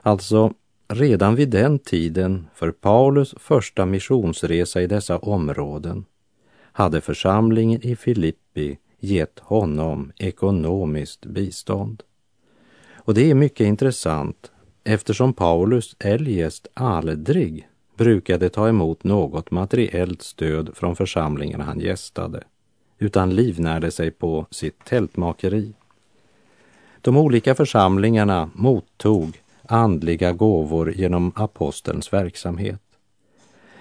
Alltså, 0.02 0.54
redan 0.88 1.34
vid 1.34 1.48
den 1.48 1.78
tiden 1.78 2.46
för 2.54 2.70
Paulus 2.70 3.34
första 3.38 3.86
missionsresa 3.86 4.82
i 4.82 4.86
dessa 4.86 5.18
områden 5.18 6.04
hade 6.72 7.00
församlingen 7.00 7.82
i 7.82 7.96
Filippi 7.96 8.78
gett 9.00 9.38
honom 9.38 10.12
ekonomiskt 10.18 11.26
bistånd. 11.26 12.02
Och 13.08 13.14
det 13.14 13.30
är 13.30 13.34
mycket 13.34 13.66
intressant 13.66 14.50
eftersom 14.84 15.32
Paulus 15.32 15.96
eljest 15.98 16.66
aldrig 16.74 17.68
brukade 17.96 18.48
ta 18.48 18.68
emot 18.68 19.04
något 19.04 19.50
materiellt 19.50 20.22
stöd 20.22 20.70
från 20.74 20.96
församlingarna 20.96 21.64
han 21.64 21.80
gästade, 21.80 22.44
utan 22.98 23.34
livnärde 23.34 23.90
sig 23.90 24.10
på 24.10 24.46
sitt 24.50 24.84
tältmakeri. 24.84 25.72
De 27.00 27.16
olika 27.16 27.54
församlingarna 27.54 28.50
mottog 28.54 29.42
andliga 29.68 30.32
gåvor 30.32 30.92
genom 30.92 31.32
apostelns 31.34 32.12
verksamhet. 32.12 32.82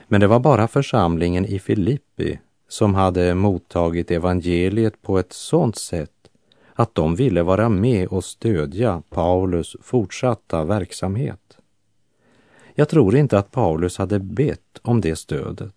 Men 0.08 0.22
det 0.22 0.28
var 0.28 0.40
bara 0.40 0.68
församlingen 0.68 1.46
i 1.46 1.60
Filippi 1.60 2.40
som 2.68 2.96
hade 2.96 3.36
mottagit 3.36 4.12
evangeliet 4.12 5.02
på 5.02 5.20
ett 5.20 5.34
sådant 5.34 5.76
sätt 5.76 6.17
att 6.80 6.96
de 6.96 7.16
ville 7.16 7.44
vara 7.44 7.70
med 7.70 8.08
och 8.08 8.24
stödja 8.24 9.02
Paulus 9.10 9.76
fortsatta 9.82 10.64
verksamhet. 10.64 11.58
Jag 12.76 12.90
tror 12.90 13.16
inte 13.16 13.40
att 13.40 13.52
Paulus 13.52 13.98
hade 13.98 14.20
bett 14.20 14.80
om 14.82 15.02
det 15.02 15.16
stödet. 15.16 15.74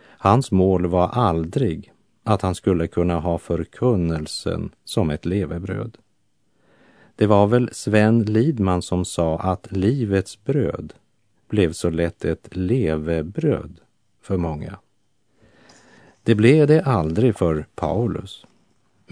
Hans 0.00 0.50
mål 0.50 0.86
var 0.86 1.08
aldrig 1.08 1.92
att 2.22 2.42
han 2.42 2.54
skulle 2.54 2.86
kunna 2.86 3.20
ha 3.20 3.38
förkunnelsen 3.38 4.70
som 4.84 5.10
ett 5.10 5.24
levebröd. 5.24 5.98
Det 7.16 7.26
var 7.26 7.46
väl 7.46 7.68
Sven 7.72 8.22
Lidman 8.22 8.82
som 8.82 9.04
sa 9.04 9.38
att 9.38 9.72
livets 9.72 10.44
bröd 10.44 10.94
blev 11.48 11.72
så 11.72 11.90
lätt 11.90 12.24
ett 12.24 12.56
levebröd 12.56 13.80
för 14.22 14.36
många. 14.36 14.78
Det 16.22 16.34
blev 16.34 16.66
det 16.66 16.82
aldrig 16.82 17.36
för 17.36 17.66
Paulus. 17.74 18.46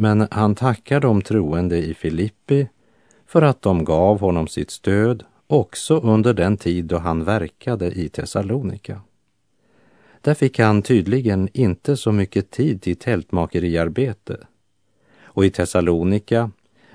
Men 0.02 0.28
han 0.30 0.54
tackar 0.54 1.00
de 1.00 1.22
troende 1.22 1.78
i 1.78 1.94
Filippi 1.94 2.68
för 3.26 3.42
att 3.42 3.62
de 3.62 3.84
gav 3.84 4.20
honom 4.20 4.46
sitt 4.48 4.70
stöd 4.70 5.24
också 5.46 5.98
under 5.98 6.34
den 6.34 6.56
tid 6.56 6.84
då 6.84 6.98
han 6.98 7.24
verkade 7.24 7.90
i 7.90 8.08
Thessalonika. 8.08 9.00
Där 10.20 10.34
fick 10.34 10.58
han 10.58 10.82
tydligen 10.82 11.48
inte 11.52 11.96
så 11.96 12.12
mycket 12.12 12.50
tid 12.50 12.82
till 12.82 12.96
tältmakeriarbete. 12.96 14.36
Och 15.24 15.44
i 15.44 15.50
Thessalonika 15.50 16.50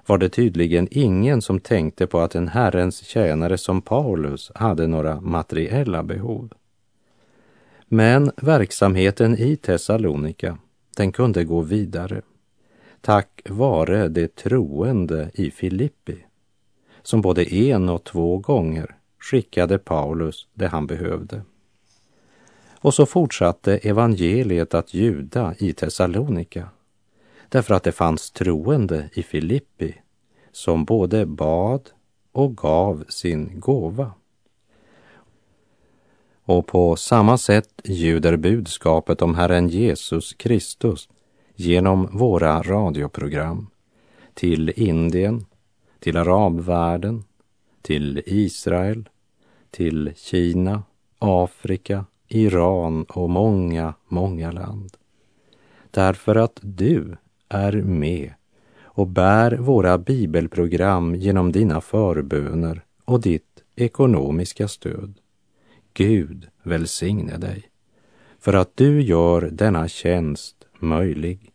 var 0.06 0.18
det 0.18 0.30
tydligen 0.30 0.88
ingen 0.92 1.42
som 1.42 1.60
tänkte 1.60 2.08
på 2.08 2.20
att 2.20 2.36
en 2.36 2.48
Herrens 2.48 3.06
tjänare 3.06 3.58
som 3.58 3.82
Paulus 3.82 4.52
hade 4.56 4.88
några 4.88 5.22
materiella 5.22 6.04
behov. 6.04 6.54
Men 7.86 8.32
verksamheten 8.36 9.38
i 9.38 9.56
Thessalonika, 9.56 10.58
den 10.98 11.12
kunde 11.12 11.44
gå 11.44 11.62
vidare 11.62 12.22
tack 13.02 13.42
vare 13.50 14.08
det 14.08 14.36
troende 14.36 15.32
i 15.34 15.52
Filippi 15.52 16.18
som 17.02 17.22
både 17.22 17.54
en 17.54 17.90
och 17.90 18.04
två 18.04 18.38
gånger 18.38 18.96
skickade 19.20 19.78
Paulus 19.78 20.48
det 20.54 20.68
han 20.68 20.88
behövde. 20.88 21.42
Och 22.80 22.94
så 22.94 23.06
fortsatte 23.06 23.78
evangeliet 23.78 24.74
att 24.74 24.94
ljuda 24.94 25.56
i 25.58 25.74
Thessalonika 25.74 26.70
därför 27.50 27.74
att 27.74 27.84
det 27.84 27.92
fanns 27.92 28.32
troende 28.32 29.10
i 29.14 29.24
Filippi 29.24 29.96
som 30.52 30.86
både 30.86 31.26
bad 31.26 31.90
och 32.32 32.58
gav 32.58 33.04
sin 33.10 33.60
gåva. 33.60 34.12
Och 36.44 36.68
på 36.68 36.96
samma 36.96 37.38
sätt 37.38 37.82
ljuder 37.84 38.38
budskapet 38.38 39.22
om 39.22 39.36
Herren 39.36 39.70
Jesus 39.70 40.34
Kristus 40.34 41.10
genom 41.60 42.10
våra 42.12 42.62
radioprogram 42.62 43.68
till 44.34 44.74
Indien, 44.76 45.46
till 46.00 46.18
arabvärlden, 46.18 47.24
till 47.82 48.22
Israel, 48.26 49.10
till 49.72 50.12
Kina, 50.16 50.84
Afrika, 51.20 52.06
Iran 52.28 53.04
och 53.04 53.30
många, 53.30 53.94
många 54.08 54.52
land. 54.52 54.98
Därför 55.92 56.36
att 56.36 56.60
du 56.62 57.18
är 57.50 57.72
med 57.74 58.34
och 58.82 59.08
bär 59.08 59.58
våra 59.58 59.98
bibelprogram 59.98 61.16
genom 61.16 61.52
dina 61.52 61.82
förböner 61.82 62.82
och 63.06 63.22
ditt 63.22 63.64
ekonomiska 63.76 64.68
stöd. 64.68 65.14
Gud 65.94 66.48
välsigne 66.64 67.38
dig 67.38 67.70
för 68.40 68.54
att 68.54 68.78
du 68.78 69.02
gör 69.02 69.42
denna 69.42 69.88
tjänst 69.88 70.57
möjlig. 70.82 71.52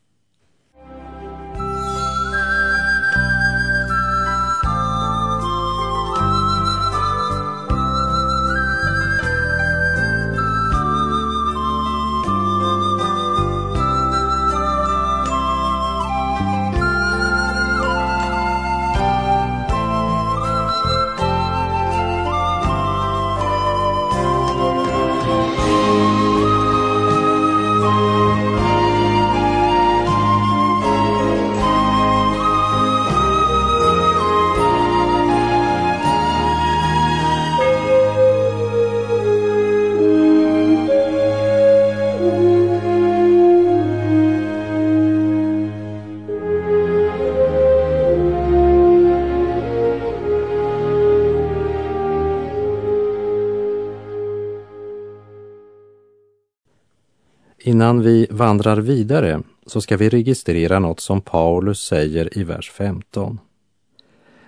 Innan 57.72 58.02
vi 58.02 58.26
vandrar 58.30 58.76
vidare 58.76 59.42
så 59.66 59.80
ska 59.80 59.96
vi 59.96 60.08
registrera 60.08 60.78
något 60.78 61.00
som 61.00 61.20
Paulus 61.20 61.80
säger 61.80 62.38
i 62.38 62.44
vers 62.44 62.70
15. 62.70 63.40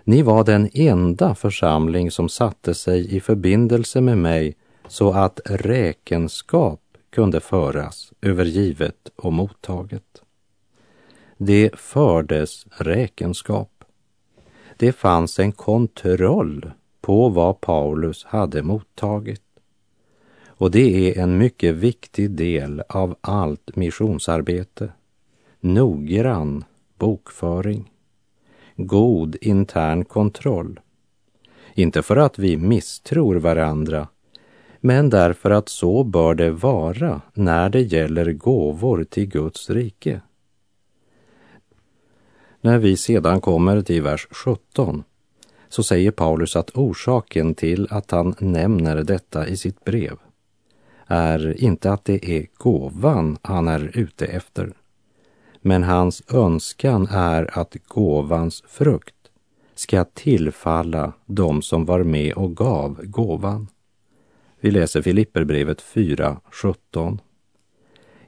Ni 0.05 0.23
var 0.23 0.45
den 0.45 0.71
enda 0.73 1.35
församling 1.35 2.11
som 2.11 2.29
satte 2.29 2.75
sig 2.75 3.17
i 3.17 3.21
förbindelse 3.21 4.01
med 4.01 4.19
mig 4.19 4.57
så 4.89 5.13
att 5.13 5.41
räkenskap 5.45 6.81
kunde 7.11 7.41
föras 7.41 8.13
över 8.23 8.45
givet 8.45 9.11
och 9.17 9.33
mottaget. 9.33 10.23
Det 11.37 11.71
fördes 11.75 12.67
räkenskap. 12.71 13.85
Det 14.77 14.93
fanns 14.93 15.39
en 15.39 15.53
kontroll 15.53 16.71
på 17.01 17.29
vad 17.29 17.61
Paulus 17.61 18.25
hade 18.25 18.63
mottagit. 18.63 19.44
Och 20.65 20.71
det 20.71 21.19
är 21.19 21.23
en 21.23 21.39
mycket 21.39 21.75
viktig 21.75 22.31
del 22.31 22.83
av 22.89 23.17
allt 23.21 23.77
missionsarbete. 23.77 24.93
Noggrann 25.61 26.65
bokföring. 26.99 27.93
God 28.77 29.37
intern 29.41 30.05
kontroll. 30.05 30.81
Inte 31.75 32.03
för 32.03 32.17
att 32.17 32.39
vi 32.39 32.57
misstror 32.57 33.37
varandra, 33.37 34.09
men 34.81 35.11
därför 35.11 35.51
att 35.51 35.69
så 35.69 36.05
bör 36.05 36.35
det 36.35 36.51
vara 36.51 37.21
när 37.35 37.69
det 37.69 37.83
gäller 37.83 38.33
gåvor 38.33 39.05
till 39.05 39.27
Guds 39.27 39.71
rike. 39.71 40.21
När 42.61 42.79
vi 42.79 42.97
sedan 42.97 43.41
kommer 43.41 43.83
till 43.83 44.03
vers 44.03 44.29
17 44.31 45.05
så 45.69 45.83
säger 45.83 46.11
Paulus 46.11 46.57
att 46.57 46.71
orsaken 46.77 47.55
till 47.55 47.89
att 47.91 48.11
han 48.11 48.35
nämner 48.39 49.03
detta 49.03 49.47
i 49.47 49.57
sitt 49.57 49.85
brev 49.85 50.17
är 51.07 51.61
inte 51.61 51.93
att 51.93 52.05
det 52.05 52.31
är 52.31 52.47
gåvan 52.57 53.39
han 53.43 53.69
är 53.69 53.91
ute 53.95 54.27
efter. 54.27 54.73
Men 55.61 55.83
hans 55.83 56.23
önskan 56.29 57.09
är 57.11 57.59
att 57.59 57.77
gåvans 57.89 58.63
frukt 58.69 59.15
ska 59.75 60.05
tillfalla 60.05 61.13
dem 61.27 61.63
som 61.63 61.85
var 61.85 62.03
med 62.03 62.33
och 62.33 62.57
gav 62.57 63.01
gåvan. 63.05 63.69
Vi 64.61 64.71
läser 64.71 65.03
Filipperbrevet 65.03 65.83
4.17. 65.83 67.19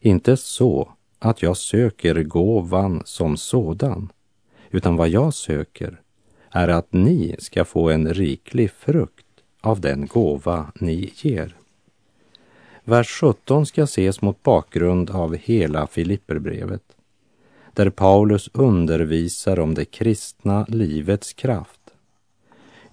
Inte 0.01 0.37
så 0.37 0.93
att 1.19 1.43
jag 1.43 1.57
söker 1.57 2.23
gåvan 2.23 3.03
som 3.05 3.37
sådan, 3.37 4.13
utan 4.71 4.97
vad 4.97 5.09
jag 5.09 5.35
söker 5.35 6.01
är 6.51 6.69
att 6.69 6.93
ni 6.93 7.37
ska 7.39 7.65
få 7.65 7.91
en 7.91 8.15
riklig 8.15 8.71
frukt 8.71 9.27
av 9.61 9.81
den 9.81 10.07
gåva 10.07 10.73
ni 10.75 11.13
ger. 11.15 11.57
Vers 12.89 13.11
17 13.11 13.67
ska 13.67 13.83
ses 13.83 14.23
mot 14.23 14.43
bakgrund 14.43 15.11
av 15.11 15.37
hela 15.37 15.87
Filipperbrevet, 15.87 16.83
där 17.73 17.91
Paulus 17.91 18.51
undervisar 18.53 19.59
om 19.59 19.75
det 19.75 19.85
kristna 19.85 20.67
livets 20.69 21.33
kraft. 21.33 21.81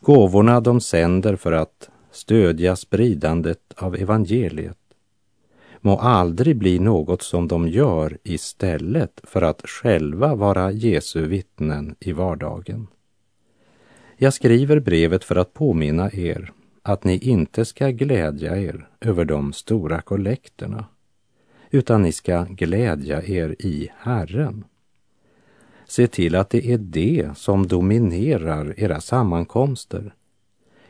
Gåvorna 0.02 0.62
de 0.62 0.82
sänder 0.82 1.36
för 1.36 1.52
att 1.52 1.90
stödja 2.12 2.76
spridandet 2.76 3.74
av 3.76 3.96
evangeliet 3.96 4.78
må 5.82 5.98
aldrig 5.98 6.58
bli 6.58 6.80
något 6.80 7.22
som 7.22 7.48
de 7.48 7.68
gör 7.68 8.18
istället 8.24 9.22
för 9.24 9.42
att 9.42 9.62
själva 9.66 10.36
vara 10.36 10.72
Jesu 10.72 11.28
vittnen 11.28 11.96
i 12.00 12.12
vardagen. 12.12 12.88
Jag 14.18 14.34
skriver 14.34 14.80
brevet 14.80 15.24
för 15.24 15.36
att 15.36 15.54
påminna 15.54 16.12
er 16.12 16.52
att 16.84 17.04
ni 17.04 17.17
inte 17.17 17.65
ska 17.65 17.89
glädja 17.89 18.58
er 18.58 18.88
över 19.02 19.26
de 19.26 19.54
stora 19.54 20.02
kollekterna, 20.02 20.86
utan 21.72 22.02
ni 22.02 22.12
ska 22.12 22.43
glädja 22.43 23.24
er 23.24 23.56
i 23.60 23.89
Herren. 23.98 24.63
Se 25.86 26.08
till 26.08 26.36
att 26.36 26.50
det 26.50 26.72
är 26.72 26.78
det 26.78 27.38
som 27.38 27.67
dominerar 27.67 28.80
era 28.80 29.02
sammankomster, 29.02 30.15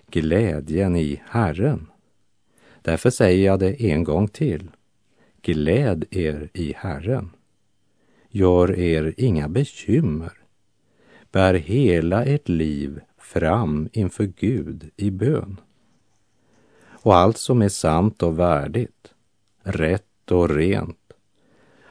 glädjen 0.08 0.96
i 0.96 1.22
Herren. 1.30 1.88
Därför 2.82 3.10
säger 3.10 3.46
jag 3.46 3.60
det 3.60 3.92
en 3.92 4.04
gång 4.04 4.28
till. 4.28 4.72
Gläd 5.42 6.06
er 6.12 6.50
i 6.54 6.74
Herren. 6.78 7.30
Gör 8.30 8.80
er 8.80 9.14
inga 9.18 9.50
bekymmer. 9.50 10.34
bär 11.32 11.54
hela 11.54 12.26
ert 12.26 12.50
liv 12.50 13.00
fram 13.18 13.90
inför 13.94 14.26
Gud 14.26 14.90
i 14.96 15.12
bön. 15.12 15.60
Och 17.04 17.16
allt 17.16 17.38
som 17.38 17.62
är 17.62 17.70
sant 17.70 18.24
och 18.24 18.40
värdigt, 18.40 19.14
rätt 19.64 20.32
och 20.32 20.50
rent, 20.50 21.14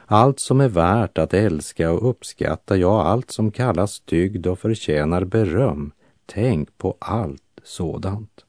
allt 0.05 0.39
som 0.39 0.61
är 0.61 0.67
värt 0.67 1.17
att 1.17 1.33
älska 1.33 1.91
och 1.91 2.09
uppskatta, 2.09 2.77
ja, 2.77 3.03
allt 3.03 3.31
som 3.31 3.51
kallas 3.51 3.99
dygd 3.99 4.47
och 4.47 4.59
förtjänar 4.59 5.23
beröm, 5.23 5.91
tänk 6.25 6.77
på 6.77 6.97
allt 6.99 7.59
sådant. 7.63 8.45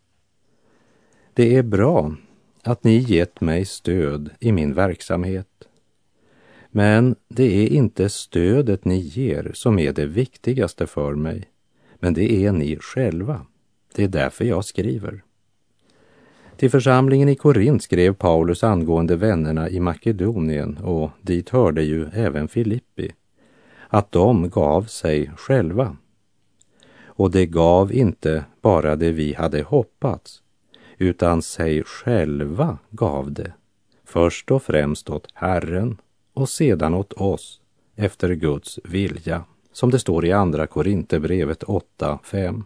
Det 1.35 1.57
är 1.57 1.63
bra 1.63 2.15
att 2.63 2.85
ni 2.85 2.99
gett 2.99 3.41
mig 3.41 3.65
stöd 3.65 4.31
i 4.41 4.53
min 4.53 4.75
verksamhet. 4.75 5.69
Men 6.71 7.17
det 7.29 7.63
är 7.63 7.73
inte 7.73 8.09
stödet 8.09 8.85
ni 8.85 8.99
ger 8.99 9.51
som 9.55 9.79
är 9.79 9.93
det 9.93 10.07
viktigaste 10.07 10.87
för 10.87 11.15
mig, 11.15 11.49
men 11.95 12.15
det 12.15 12.47
är 12.47 12.53
ni 12.53 12.77
själva. 12.77 13.47
Det 13.95 14.05
är 14.05 14.09
därför 14.09 14.45
jag 14.45 14.65
skriver. 14.65 15.24
Till 16.57 16.71
församlingen 16.71 17.29
i 17.29 17.35
Korint 17.35 17.83
skrev 17.83 18.15
Paulus 18.15 18.65
angående 18.65 19.17
vännerna 19.17 19.69
i 19.69 19.81
Makedonien 19.81 20.77
och 20.77 21.11
dit 21.23 21.51
hörde 21.51 21.83
ju 21.83 22.07
även 22.13 22.49
Filippi, 22.49 23.13
att 23.89 24.13
de 24.13 24.51
gav 24.51 24.83
sig 24.83 25.31
själva. 25.37 25.97
Och 27.05 27.31
det 27.31 27.47
gav 27.47 27.93
inte 27.93 28.45
bara 28.63 28.97
det 28.97 29.13
vi 29.13 29.35
hade 29.35 29.63
hoppats, 29.63 30.43
utan 30.99 31.43
sig 31.43 31.85
själva 31.85 32.79
gav 32.91 33.33
det, 33.33 33.53
först 34.05 34.51
och 34.51 34.63
främst 34.63 35.11
åt 35.11 35.29
Herren 35.35 35.97
och 36.35 36.49
sedan 36.49 36.95
åt 36.95 37.13
oss 37.13 37.61
efter 37.97 38.35
Guds 38.35 38.79
vilja, 38.85 39.45
som 39.73 39.91
det 39.91 39.99
står 39.99 40.27
i 40.27 40.33
Andra 40.33 40.67
Korinthierbrevet 40.67 41.65
8.5. 41.65 42.63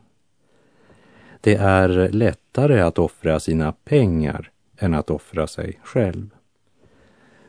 Det 1.40 1.54
är 1.54 2.08
lättare 2.08 2.80
att 2.80 2.98
offra 2.98 3.40
sina 3.40 3.72
pengar 3.72 4.50
än 4.78 4.94
att 4.94 5.10
offra 5.10 5.46
sig 5.46 5.80
själv. 5.82 6.30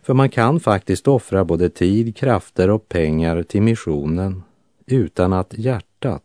För 0.01 0.13
man 0.13 0.29
kan 0.29 0.59
faktiskt 0.59 1.07
offra 1.07 1.45
både 1.45 1.69
tid, 1.69 2.15
krafter 2.15 2.69
och 2.69 2.89
pengar 2.89 3.43
till 3.43 3.61
missionen 3.61 4.43
utan 4.85 5.33
att 5.33 5.53
hjärtat 5.57 6.23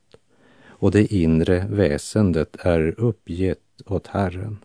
och 0.66 0.90
det 0.90 1.14
inre 1.14 1.66
väsendet 1.70 2.56
är 2.58 2.94
uppgett 3.00 3.58
åt 3.86 4.06
Herren. 4.06 4.58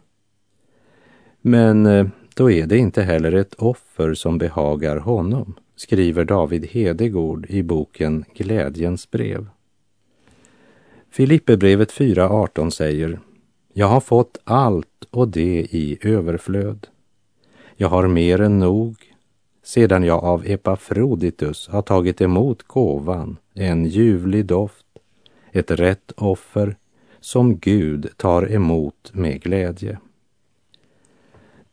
Men 1.41 1.85
eh, 1.85 2.07
då 2.35 2.51
är 2.51 2.67
det 2.67 2.77
inte 2.77 3.01
heller 3.01 3.31
ett 3.31 3.53
offer 3.53 4.13
som 4.13 4.38
behagar 4.38 4.97
honom, 4.97 5.53
skriver 5.75 6.25
David 6.25 6.65
Hedegård 6.65 7.45
i 7.49 7.63
boken 7.63 8.25
Glädjens 8.35 9.12
brev. 9.12 9.47
Filipperbrevet 11.19 11.91
4.18 11.91 12.69
säger 12.69 13.19
Jag 13.73 13.88
har 13.88 13.99
fått 13.99 14.38
allt 14.43 15.05
och 15.10 15.27
det 15.27 15.67
i 15.71 15.97
överflöd. 16.01 16.88
Jag 17.75 17.88
har 17.88 18.08
mer 18.08 18.41
än 18.41 18.60
nog 18.60 18.95
sedan 19.63 20.03
jag 20.03 20.23
av 20.23 20.45
Epafroditus 20.45 21.67
har 21.67 21.82
tagit 21.82 22.21
emot 22.21 22.63
gåvan, 22.63 23.38
en 23.53 23.86
ljuvlig 23.86 24.45
doft, 24.45 24.86
ett 25.51 25.71
rätt 25.71 26.12
offer 26.17 26.75
som 27.19 27.58
Gud 27.58 28.10
tar 28.17 28.51
emot 28.51 29.12
med 29.13 29.41
glädje. 29.41 29.99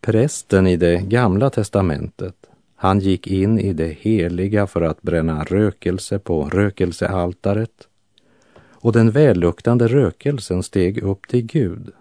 Prästen 0.00 0.66
i 0.66 0.76
det 0.76 1.00
gamla 1.00 1.50
testamentet, 1.50 2.37
han 2.76 3.00
gick 3.00 3.26
in 3.26 3.59
i 3.59 3.72
det 3.72 3.96
heliga 4.00 4.66
för 4.66 4.80
att 4.80 5.02
bränna 5.02 5.44
rökelse 5.44 6.18
på 6.18 6.44
rökelsealtaret 6.44 7.88
och 8.87 8.92
den 8.92 9.11
välluktande 9.11 9.88
rökelsen 9.88 10.62
steg 10.62 11.03
upp 11.03 11.29
till 11.29 11.46
Gud. 11.46 11.92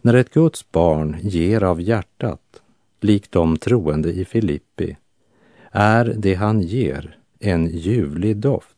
När 0.00 0.14
ett 0.14 0.34
Guds 0.34 0.70
barn 0.70 1.16
ger 1.22 1.62
av 1.62 1.80
hjärtat, 1.80 2.62
likt 3.00 3.32
de 3.32 3.56
troende 3.56 4.12
i 4.12 4.24
Filippi, 4.24 4.96
är 5.70 6.04
det 6.04 6.34
han 6.34 6.60
ger 6.60 7.18
en 7.38 7.66
ljuvlig 7.66 8.36
doft, 8.36 8.76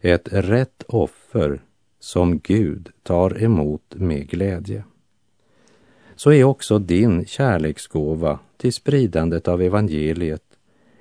ett 0.00 0.28
rätt 0.32 0.82
offer 0.88 1.60
som 2.00 2.38
Gud 2.38 2.88
tar 3.02 3.42
emot 3.42 3.94
med 3.94 4.28
glädje. 4.28 4.84
Så 6.16 6.32
är 6.32 6.44
också 6.44 6.78
din 6.78 7.26
kärleksgåva 7.26 8.38
till 8.56 8.72
spridandet 8.72 9.48
av 9.48 9.62
evangeliet 9.62 10.44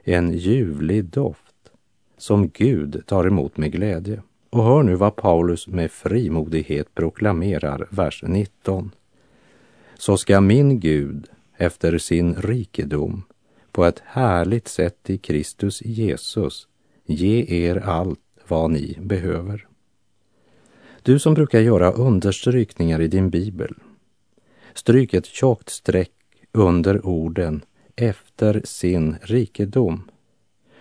en 0.04 0.34
ljuvlig 0.34 1.06
doft 1.06 1.72
som 2.18 2.50
Gud 2.50 3.04
tar 3.06 3.28
emot 3.28 3.58
med 3.58 3.72
glädje. 3.72 4.22
Och 4.56 4.64
hör 4.64 4.84
nu 4.84 4.96
vad 4.96 5.16
Paulus 5.16 5.68
med 5.68 5.92
frimodighet 5.92 6.96
proklamerar, 6.96 7.88
vers 7.90 8.24
19. 8.28 8.92
Så 9.98 10.18
ska 10.18 10.42
min 10.42 10.80
Gud 10.80 11.28
efter 11.58 11.98
sin 11.98 12.36
rikedom 12.36 13.24
på 13.72 13.86
ett 13.86 14.02
härligt 14.06 14.68
sätt 14.68 15.10
i 15.10 15.18
Kristus 15.18 15.82
Jesus 15.82 16.68
ge 17.06 17.66
er 17.66 17.76
allt 17.76 18.20
vad 18.48 18.72
ni 18.72 18.98
behöver. 19.02 19.68
Du 21.02 21.20
som 21.20 21.34
brukar 21.34 21.60
göra 21.60 21.92
understrykningar 21.92 23.02
i 23.02 23.08
din 23.08 23.30
bibel, 23.30 23.76
stryk 24.74 25.14
ett 25.14 25.26
tjockt 25.26 25.70
streck 25.70 26.12
under 26.52 27.06
orden 27.06 27.62
efter 27.96 28.62
sin 28.64 29.16
rikedom 29.22 30.10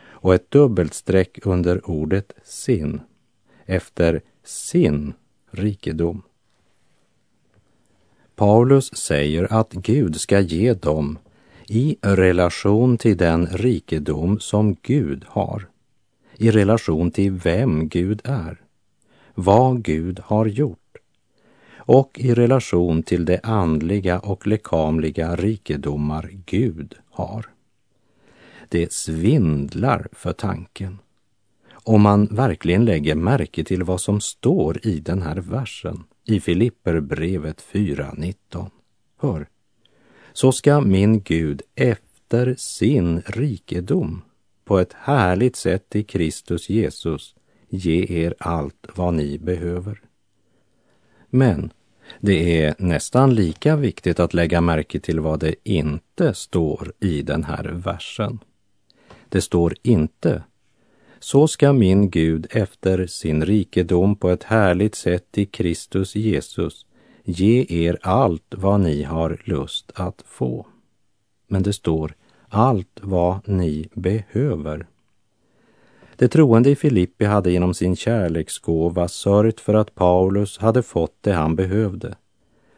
och 0.06 0.34
ett 0.34 0.50
dubbelt 0.50 0.94
streck 0.94 1.38
under 1.46 1.90
ordet 1.90 2.32
sin 2.44 3.00
efter 3.66 4.20
sin 4.44 5.12
rikedom. 5.50 6.22
Paulus 8.36 8.96
säger 8.96 9.52
att 9.52 9.72
Gud 9.72 10.20
ska 10.20 10.40
ge 10.40 10.74
dem 10.74 11.18
i 11.68 11.96
relation 12.02 12.98
till 12.98 13.16
den 13.16 13.46
rikedom 13.46 14.40
som 14.40 14.76
Gud 14.82 15.24
har, 15.28 15.68
i 16.36 16.50
relation 16.50 17.10
till 17.10 17.32
vem 17.32 17.88
Gud 17.88 18.20
är, 18.24 18.60
vad 19.34 19.82
Gud 19.82 20.20
har 20.24 20.46
gjort 20.46 20.78
och 21.86 22.18
i 22.18 22.34
relation 22.34 23.02
till 23.02 23.24
de 23.24 23.40
andliga 23.42 24.18
och 24.18 24.46
lekamliga 24.46 25.36
rikedomar 25.36 26.30
Gud 26.46 26.94
har. 27.10 27.46
Det 28.68 28.92
svindlar 28.92 30.08
för 30.12 30.32
tanken 30.32 30.98
om 31.84 32.02
man 32.02 32.26
verkligen 32.26 32.84
lägger 32.84 33.14
märke 33.14 33.64
till 33.64 33.82
vad 33.82 34.00
som 34.00 34.20
står 34.20 34.86
i 34.86 35.00
den 35.00 35.22
här 35.22 35.36
versen 35.36 36.04
i 36.24 36.40
Filipperbrevet 36.40 37.64
4.19. 37.72 38.70
Hör, 39.20 39.48
så 40.32 40.52
ska 40.52 40.80
min 40.80 41.20
Gud 41.20 41.62
efter 41.74 42.54
sin 42.58 43.20
rikedom 43.20 44.22
på 44.64 44.78
ett 44.78 44.92
härligt 44.92 45.56
sätt 45.56 45.96
i 45.96 46.02
Kristus 46.02 46.68
Jesus 46.68 47.34
ge 47.68 48.24
er 48.24 48.34
allt 48.38 48.86
vad 48.94 49.14
ni 49.14 49.38
behöver. 49.38 50.00
Men 51.30 51.72
det 52.20 52.62
är 52.64 52.74
nästan 52.78 53.34
lika 53.34 53.76
viktigt 53.76 54.20
att 54.20 54.34
lägga 54.34 54.60
märke 54.60 55.00
till 55.00 55.20
vad 55.20 55.40
det 55.40 55.54
inte 55.64 56.34
står 56.34 56.92
i 57.00 57.22
den 57.22 57.44
här 57.44 57.64
versen. 57.64 58.38
Det 59.28 59.40
står 59.40 59.74
inte 59.82 60.42
så 61.24 61.48
ska 61.48 61.72
min 61.72 62.10
Gud 62.10 62.46
efter 62.50 63.06
sin 63.06 63.44
rikedom 63.44 64.16
på 64.16 64.30
ett 64.30 64.44
härligt 64.44 64.94
sätt 64.94 65.38
i 65.38 65.46
Kristus 65.46 66.16
Jesus 66.16 66.86
ge 67.22 67.66
er 67.68 67.98
allt 68.02 68.54
vad 68.56 68.80
ni 68.80 69.02
har 69.02 69.42
lust 69.44 69.92
att 69.94 70.22
få. 70.26 70.66
Men 71.48 71.62
det 71.62 71.72
står 71.72 72.14
allt 72.48 73.00
vad 73.02 73.48
ni 73.48 73.88
behöver. 73.94 74.86
De 76.16 76.28
troende 76.28 76.70
i 76.70 76.76
Filippi 76.76 77.24
hade 77.24 77.52
genom 77.52 77.74
sin 77.74 77.96
kärleksgåva 77.96 79.08
sörjt 79.08 79.60
för 79.60 79.74
att 79.74 79.94
Paulus 79.94 80.58
hade 80.58 80.82
fått 80.82 81.16
det 81.20 81.32
han 81.32 81.56
behövde. 81.56 82.14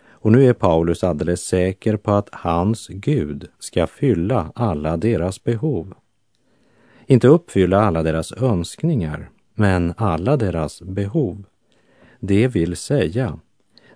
Och 0.09 0.33
nu 0.33 0.49
är 0.49 0.53
Paulus 0.53 1.05
alldeles 1.05 1.41
säker 1.45 1.97
på 1.97 2.11
att 2.11 2.29
hans 2.33 2.89
Gud 2.89 3.49
ska 3.59 3.87
fylla 3.87 4.53
alla 4.55 4.97
deras 4.97 5.45
behov. 5.45 5.95
Inte 7.07 7.29
uppfylla 7.29 7.81
alla 7.81 8.03
deras 8.03 8.33
önskningar, 8.33 9.31
men 9.55 9.95
alla 9.97 10.37
deras 10.37 10.83
behov. 10.83 11.45
Det 12.21 12.49
vill 12.49 12.77
säga, 12.77 13.38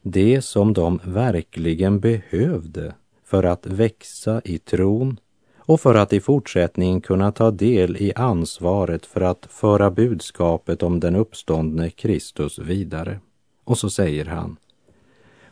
det 0.03 0.43
som 0.43 0.73
de 0.73 1.01
verkligen 1.05 2.01
behövde 2.01 2.95
för 3.25 3.45
att 3.45 3.67
växa 3.67 4.41
i 4.45 4.59
tron 4.59 5.17
och 5.57 5.81
för 5.81 5.95
att 5.95 6.13
i 6.13 6.21
fortsättningen 6.21 7.01
kunna 7.01 7.33
ta 7.33 7.51
del 7.51 7.97
i 7.97 8.13
ansvaret 8.15 9.07
för 9.07 9.21
att 9.21 9.47
föra 9.51 9.91
budskapet 9.91 10.83
om 10.83 11.01
den 11.01 11.17
uppståndne 11.17 11.91
Kristus 11.91 12.59
vidare. 12.59 13.21
Och 13.65 13.79
så 13.79 13.91
säger 13.91 14.25
han, 14.25 14.57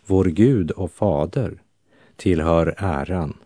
Vår 0.06 0.24
Gud 0.24 0.70
och 0.70 0.90
Fader 0.90 1.62
tillhör 2.16 2.74
äran 2.78 3.36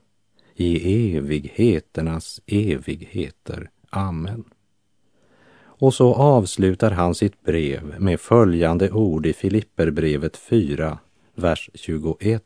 i 0.55 1.17
evigheternas 1.17 2.41
evigheter. 2.47 3.71
Amen. 3.93 4.45
Och 5.65 5.95
så 5.95 6.15
avslutar 6.15 6.91
han 6.91 7.15
sitt 7.15 7.43
brev 7.43 8.01
med 8.01 8.21
följande 8.21 8.91
ord 8.91 9.27
i 9.27 9.33
Filipperbrevet 9.33 10.37
4, 10.37 10.99
vers 11.35 11.71
21 11.75 12.43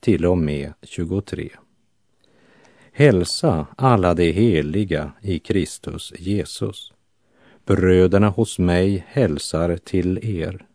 till 0.00 0.26
och 0.26 0.38
med 0.38 0.72
23. 0.82 1.50
Hälsa 2.92 3.66
alla 3.76 4.14
de 4.14 4.32
heliga 4.32 5.12
i 5.20 5.38
Kristus 5.38 6.12
Jesus. 6.18 6.92
Bröderna 7.64 8.28
hos 8.28 8.58
mig 8.58 9.04
hälsar 9.08 9.76
till 9.76 10.40
er. 10.40 10.66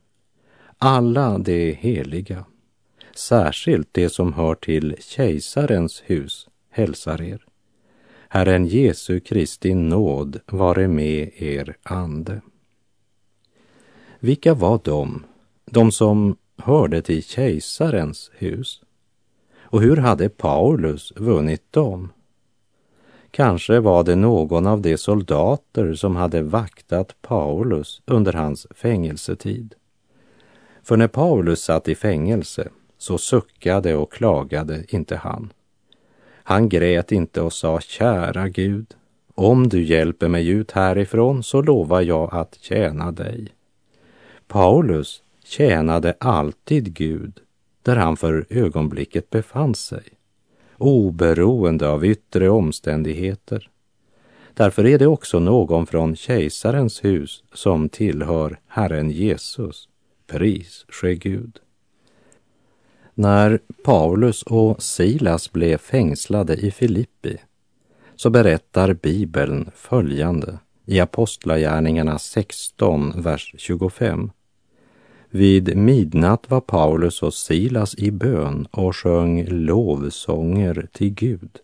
Alla 0.78 1.38
de 1.38 1.74
heliga, 1.74 2.46
särskilt 3.16 3.94
de 3.94 4.10
som 4.10 4.34
hör 4.34 4.56
till 4.56 4.96
kejsarens 5.00 6.04
hus, 6.06 6.48
hälsar 6.70 7.22
er. 7.22 7.46
Herren 8.30 8.66
Jesu 8.66 9.20
Kristi 9.20 9.74
nåd 9.74 10.40
vare 10.48 10.88
med 10.88 11.30
er 11.36 11.76
ande. 11.84 12.42
Vilka 14.20 14.54
var 14.54 14.80
de, 14.84 15.26
de 15.66 15.92
som 15.92 16.36
hörde 16.58 17.02
till 17.02 17.24
kejsarens 17.24 18.32
hus? 18.34 18.82
Och 19.58 19.82
hur 19.82 19.98
hade 19.98 20.30
Paulus 20.30 21.14
vunnit 21.16 21.72
dem? 21.72 22.12
Kanske 23.32 23.80
var 23.80 24.04
det 24.04 24.16
någon 24.16 24.68
av 24.68 24.82
de 24.82 24.98
soldater 24.98 25.94
som 25.94 26.16
hade 26.16 26.42
vaktat 26.42 27.16
Paulus 27.22 28.02
under 28.06 28.34
hans 28.34 28.68
fängelsetid. 28.72 29.76
För 30.84 30.98
när 30.98 31.08
Paulus 31.08 31.62
satt 31.62 31.88
i 31.88 31.96
fängelse 31.96 32.70
så 32.98 33.18
suckade 33.18 33.96
och 33.96 34.12
klagade 34.12 34.86
inte 34.88 35.16
han. 35.16 35.54
Han 36.48 36.70
grät 36.70 37.12
inte 37.12 37.42
och 37.42 37.54
sa, 37.54 37.80
kära 37.80 38.50
Gud, 38.50 38.86
om 39.36 39.70
du 39.70 39.84
hjälper 39.84 40.28
mig 40.28 40.48
ut 40.50 40.72
härifrån 40.72 41.44
så 41.44 41.62
lovar 41.62 42.02
jag 42.02 42.34
att 42.36 42.58
tjäna 42.62 43.12
dig. 43.12 43.48
Paulus 44.48 45.22
tjänade 45.44 46.16
alltid 46.20 46.94
Gud 46.94 47.40
där 47.82 47.96
han 47.96 48.18
för 48.18 48.46
ögonblicket 48.50 49.30
befann 49.30 49.76
sig, 49.76 50.04
oberoende 50.78 51.90
av 51.90 52.06
yttre 52.06 52.50
omständigheter. 52.50 53.70
Därför 54.54 54.86
är 54.86 55.00
det 55.00 55.08
också 55.08 55.40
någon 55.40 55.86
från 55.86 56.16
kejsarens 56.16 57.04
hus 57.04 57.44
som 57.54 57.90
tillhör 57.90 58.60
Herren 58.68 59.12
Jesus. 59.12 59.90
Pris 60.28 60.86
ske 60.90 61.16
Gud. 61.16 61.60
När 63.18 63.60
Paulus 63.84 64.44
och 64.44 64.84
Silas 64.84 65.52
blev 65.52 65.78
fängslade 65.78 66.56
i 66.56 66.72
Filippi 66.72 67.38
så 68.16 68.30
berättar 68.30 68.94
Bibeln 68.94 69.72
följande 69.76 70.60
i 70.86 71.00
Apostlagärningarna 71.00 72.20
16, 72.20 73.22
vers 73.22 73.56
25. 73.58 74.32
Vid 75.30 75.78
midnatt 75.78 76.50
var 76.50 76.62
Paulus 76.62 77.24
och 77.24 77.34
Silas 77.34 77.96
i 77.96 78.12
bön 78.12 78.68
och 78.72 78.96
sjöng 78.96 79.46
lovsånger 79.48 80.88
till 80.92 81.14
Gud 81.14 81.60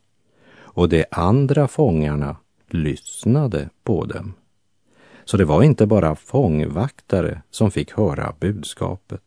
och 0.53 0.89
de 0.89 1.05
andra 1.11 1.67
fångarna 1.67 2.35
lyssnade 2.69 3.69
på 3.83 4.05
dem. 4.05 4.33
Så 5.25 5.37
det 5.37 5.45
var 5.45 5.63
inte 5.63 5.85
bara 5.85 6.15
fångvaktare 6.15 7.41
som 7.49 7.71
fick 7.71 7.91
höra 7.91 8.33
budskapet. 8.39 9.21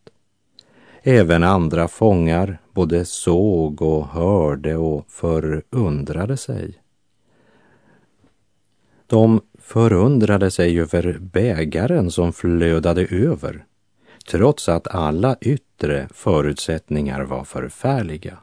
Även 1.07 1.43
andra 1.43 1.89
fångar 1.89 2.59
både 2.73 3.05
såg 3.05 3.83
och 3.83 4.07
hörde 4.07 4.77
och 4.77 5.05
förundrade 5.09 6.37
sig. 6.37 6.79
De 9.07 9.41
förundrade 9.59 10.51
sig 10.51 10.81
över 10.81 11.19
bägaren 11.21 12.11
som 12.11 12.33
flödade 12.33 13.07
över, 13.07 13.65
trots 14.31 14.69
att 14.69 14.89
alla 14.89 15.37
yttre 15.41 16.09
förutsättningar 16.15 17.23
var 17.23 17.45
förfärliga. 17.45 18.39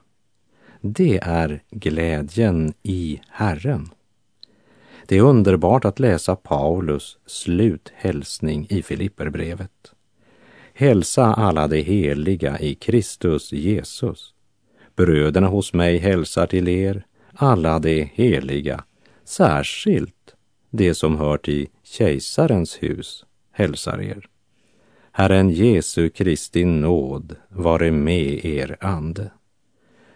Det 0.82 1.20
är 1.24 1.64
glädjen 1.70 2.74
i 2.84 3.22
Herren. 3.30 3.90
Det 5.06 5.18
är 5.18 5.22
underbart 5.22 5.86
att 5.86 6.00
läsa 6.00 6.36
Paulus 6.36 7.18
sluthälsning 7.26 8.68
i 8.70 8.82
Filipperbrevet. 8.84 9.91
Hälsa 10.82 11.34
alla 11.34 11.68
de 11.68 11.82
heliga 11.82 12.60
i 12.60 12.76
Kristus 12.76 13.52
Jesus. 13.52 14.34
Bröderna 14.96 15.48
hos 15.48 15.74
mig 15.74 15.98
hälsar 15.98 16.48
till 16.48 16.68
er, 16.68 17.06
alla 17.34 17.80
de 17.80 18.04
heliga, 18.14 18.84
särskilt 19.24 20.36
de 20.70 20.94
som 20.94 21.18
hör 21.18 21.38
till 21.38 21.68
kejsarens 21.84 22.84
hus 22.84 23.26
hälsar 23.52 24.02
er. 24.02 24.26
Herren 25.12 25.50
Jesu 25.50 26.10
Kristi 26.10 26.66
nåd 26.66 27.36
vare 27.50 27.92
med 27.92 28.46
er 28.46 28.78
ande. 28.80 29.32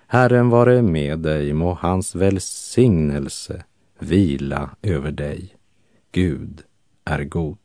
Herren 0.08 0.49
vare 0.49 0.82
med 0.82 1.19
dig, 1.19 1.54
må 1.54 1.73
hans 1.73 2.15
välsignelse 2.15 3.63
vila 3.99 4.69
över 4.82 5.12
dig. 5.12 5.56
Gud 6.12 6.62
är 7.04 7.23
god. 7.23 7.64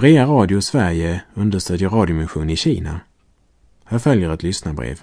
Norea 0.00 0.26
Radio 0.26 0.60
Sverige 0.60 1.22
understödjer 1.34 1.88
radiomission 1.88 2.50
i 2.50 2.56
Kina. 2.56 3.00
Här 3.84 3.98
följer 3.98 4.34
ett 4.34 4.42
lyssnarbrev. 4.42 5.00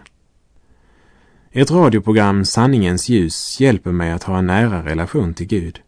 Ett 1.51 1.71
radioprogram 1.71 2.45
Sanningens 2.45 3.09
ljus 3.09 3.59
hjälper 3.59 3.91
mig 3.91 4.11
att 4.11 4.23
ha 4.23 4.37
en 4.37 4.47
nära 4.47 4.85
relation 4.85 5.33
till 5.33 5.47
Gud. 5.47 5.81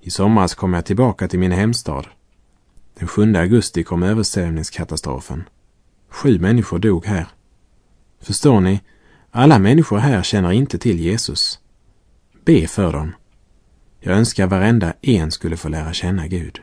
I 0.00 0.10
somras 0.10 0.54
kom 0.54 0.74
jag 0.74 0.84
tillbaka 0.84 1.28
till 1.28 1.38
min 1.38 1.52
hemstad. 1.52 2.06
Den 2.98 3.08
7 3.08 3.34
augusti 3.36 3.82
kom 3.82 4.02
översvämningskatastrofen. 4.02 5.44
Sju 6.08 6.38
människor 6.38 6.78
dog 6.78 7.06
här. 7.06 7.26
Förstår 8.20 8.60
ni? 8.60 8.80
Alla 9.30 9.58
människor 9.58 9.98
här 9.98 10.22
känner 10.22 10.52
inte 10.52 10.78
till 10.78 11.00
Jesus. 11.00 11.58
Be 12.44 12.66
för 12.66 12.92
dem. 12.92 13.14
Jag 14.00 14.16
önskar 14.16 14.46
varenda 14.46 14.94
en 15.02 15.30
skulle 15.30 15.56
få 15.56 15.68
lära 15.68 15.92
känna 15.92 16.26
Gud. 16.26 16.60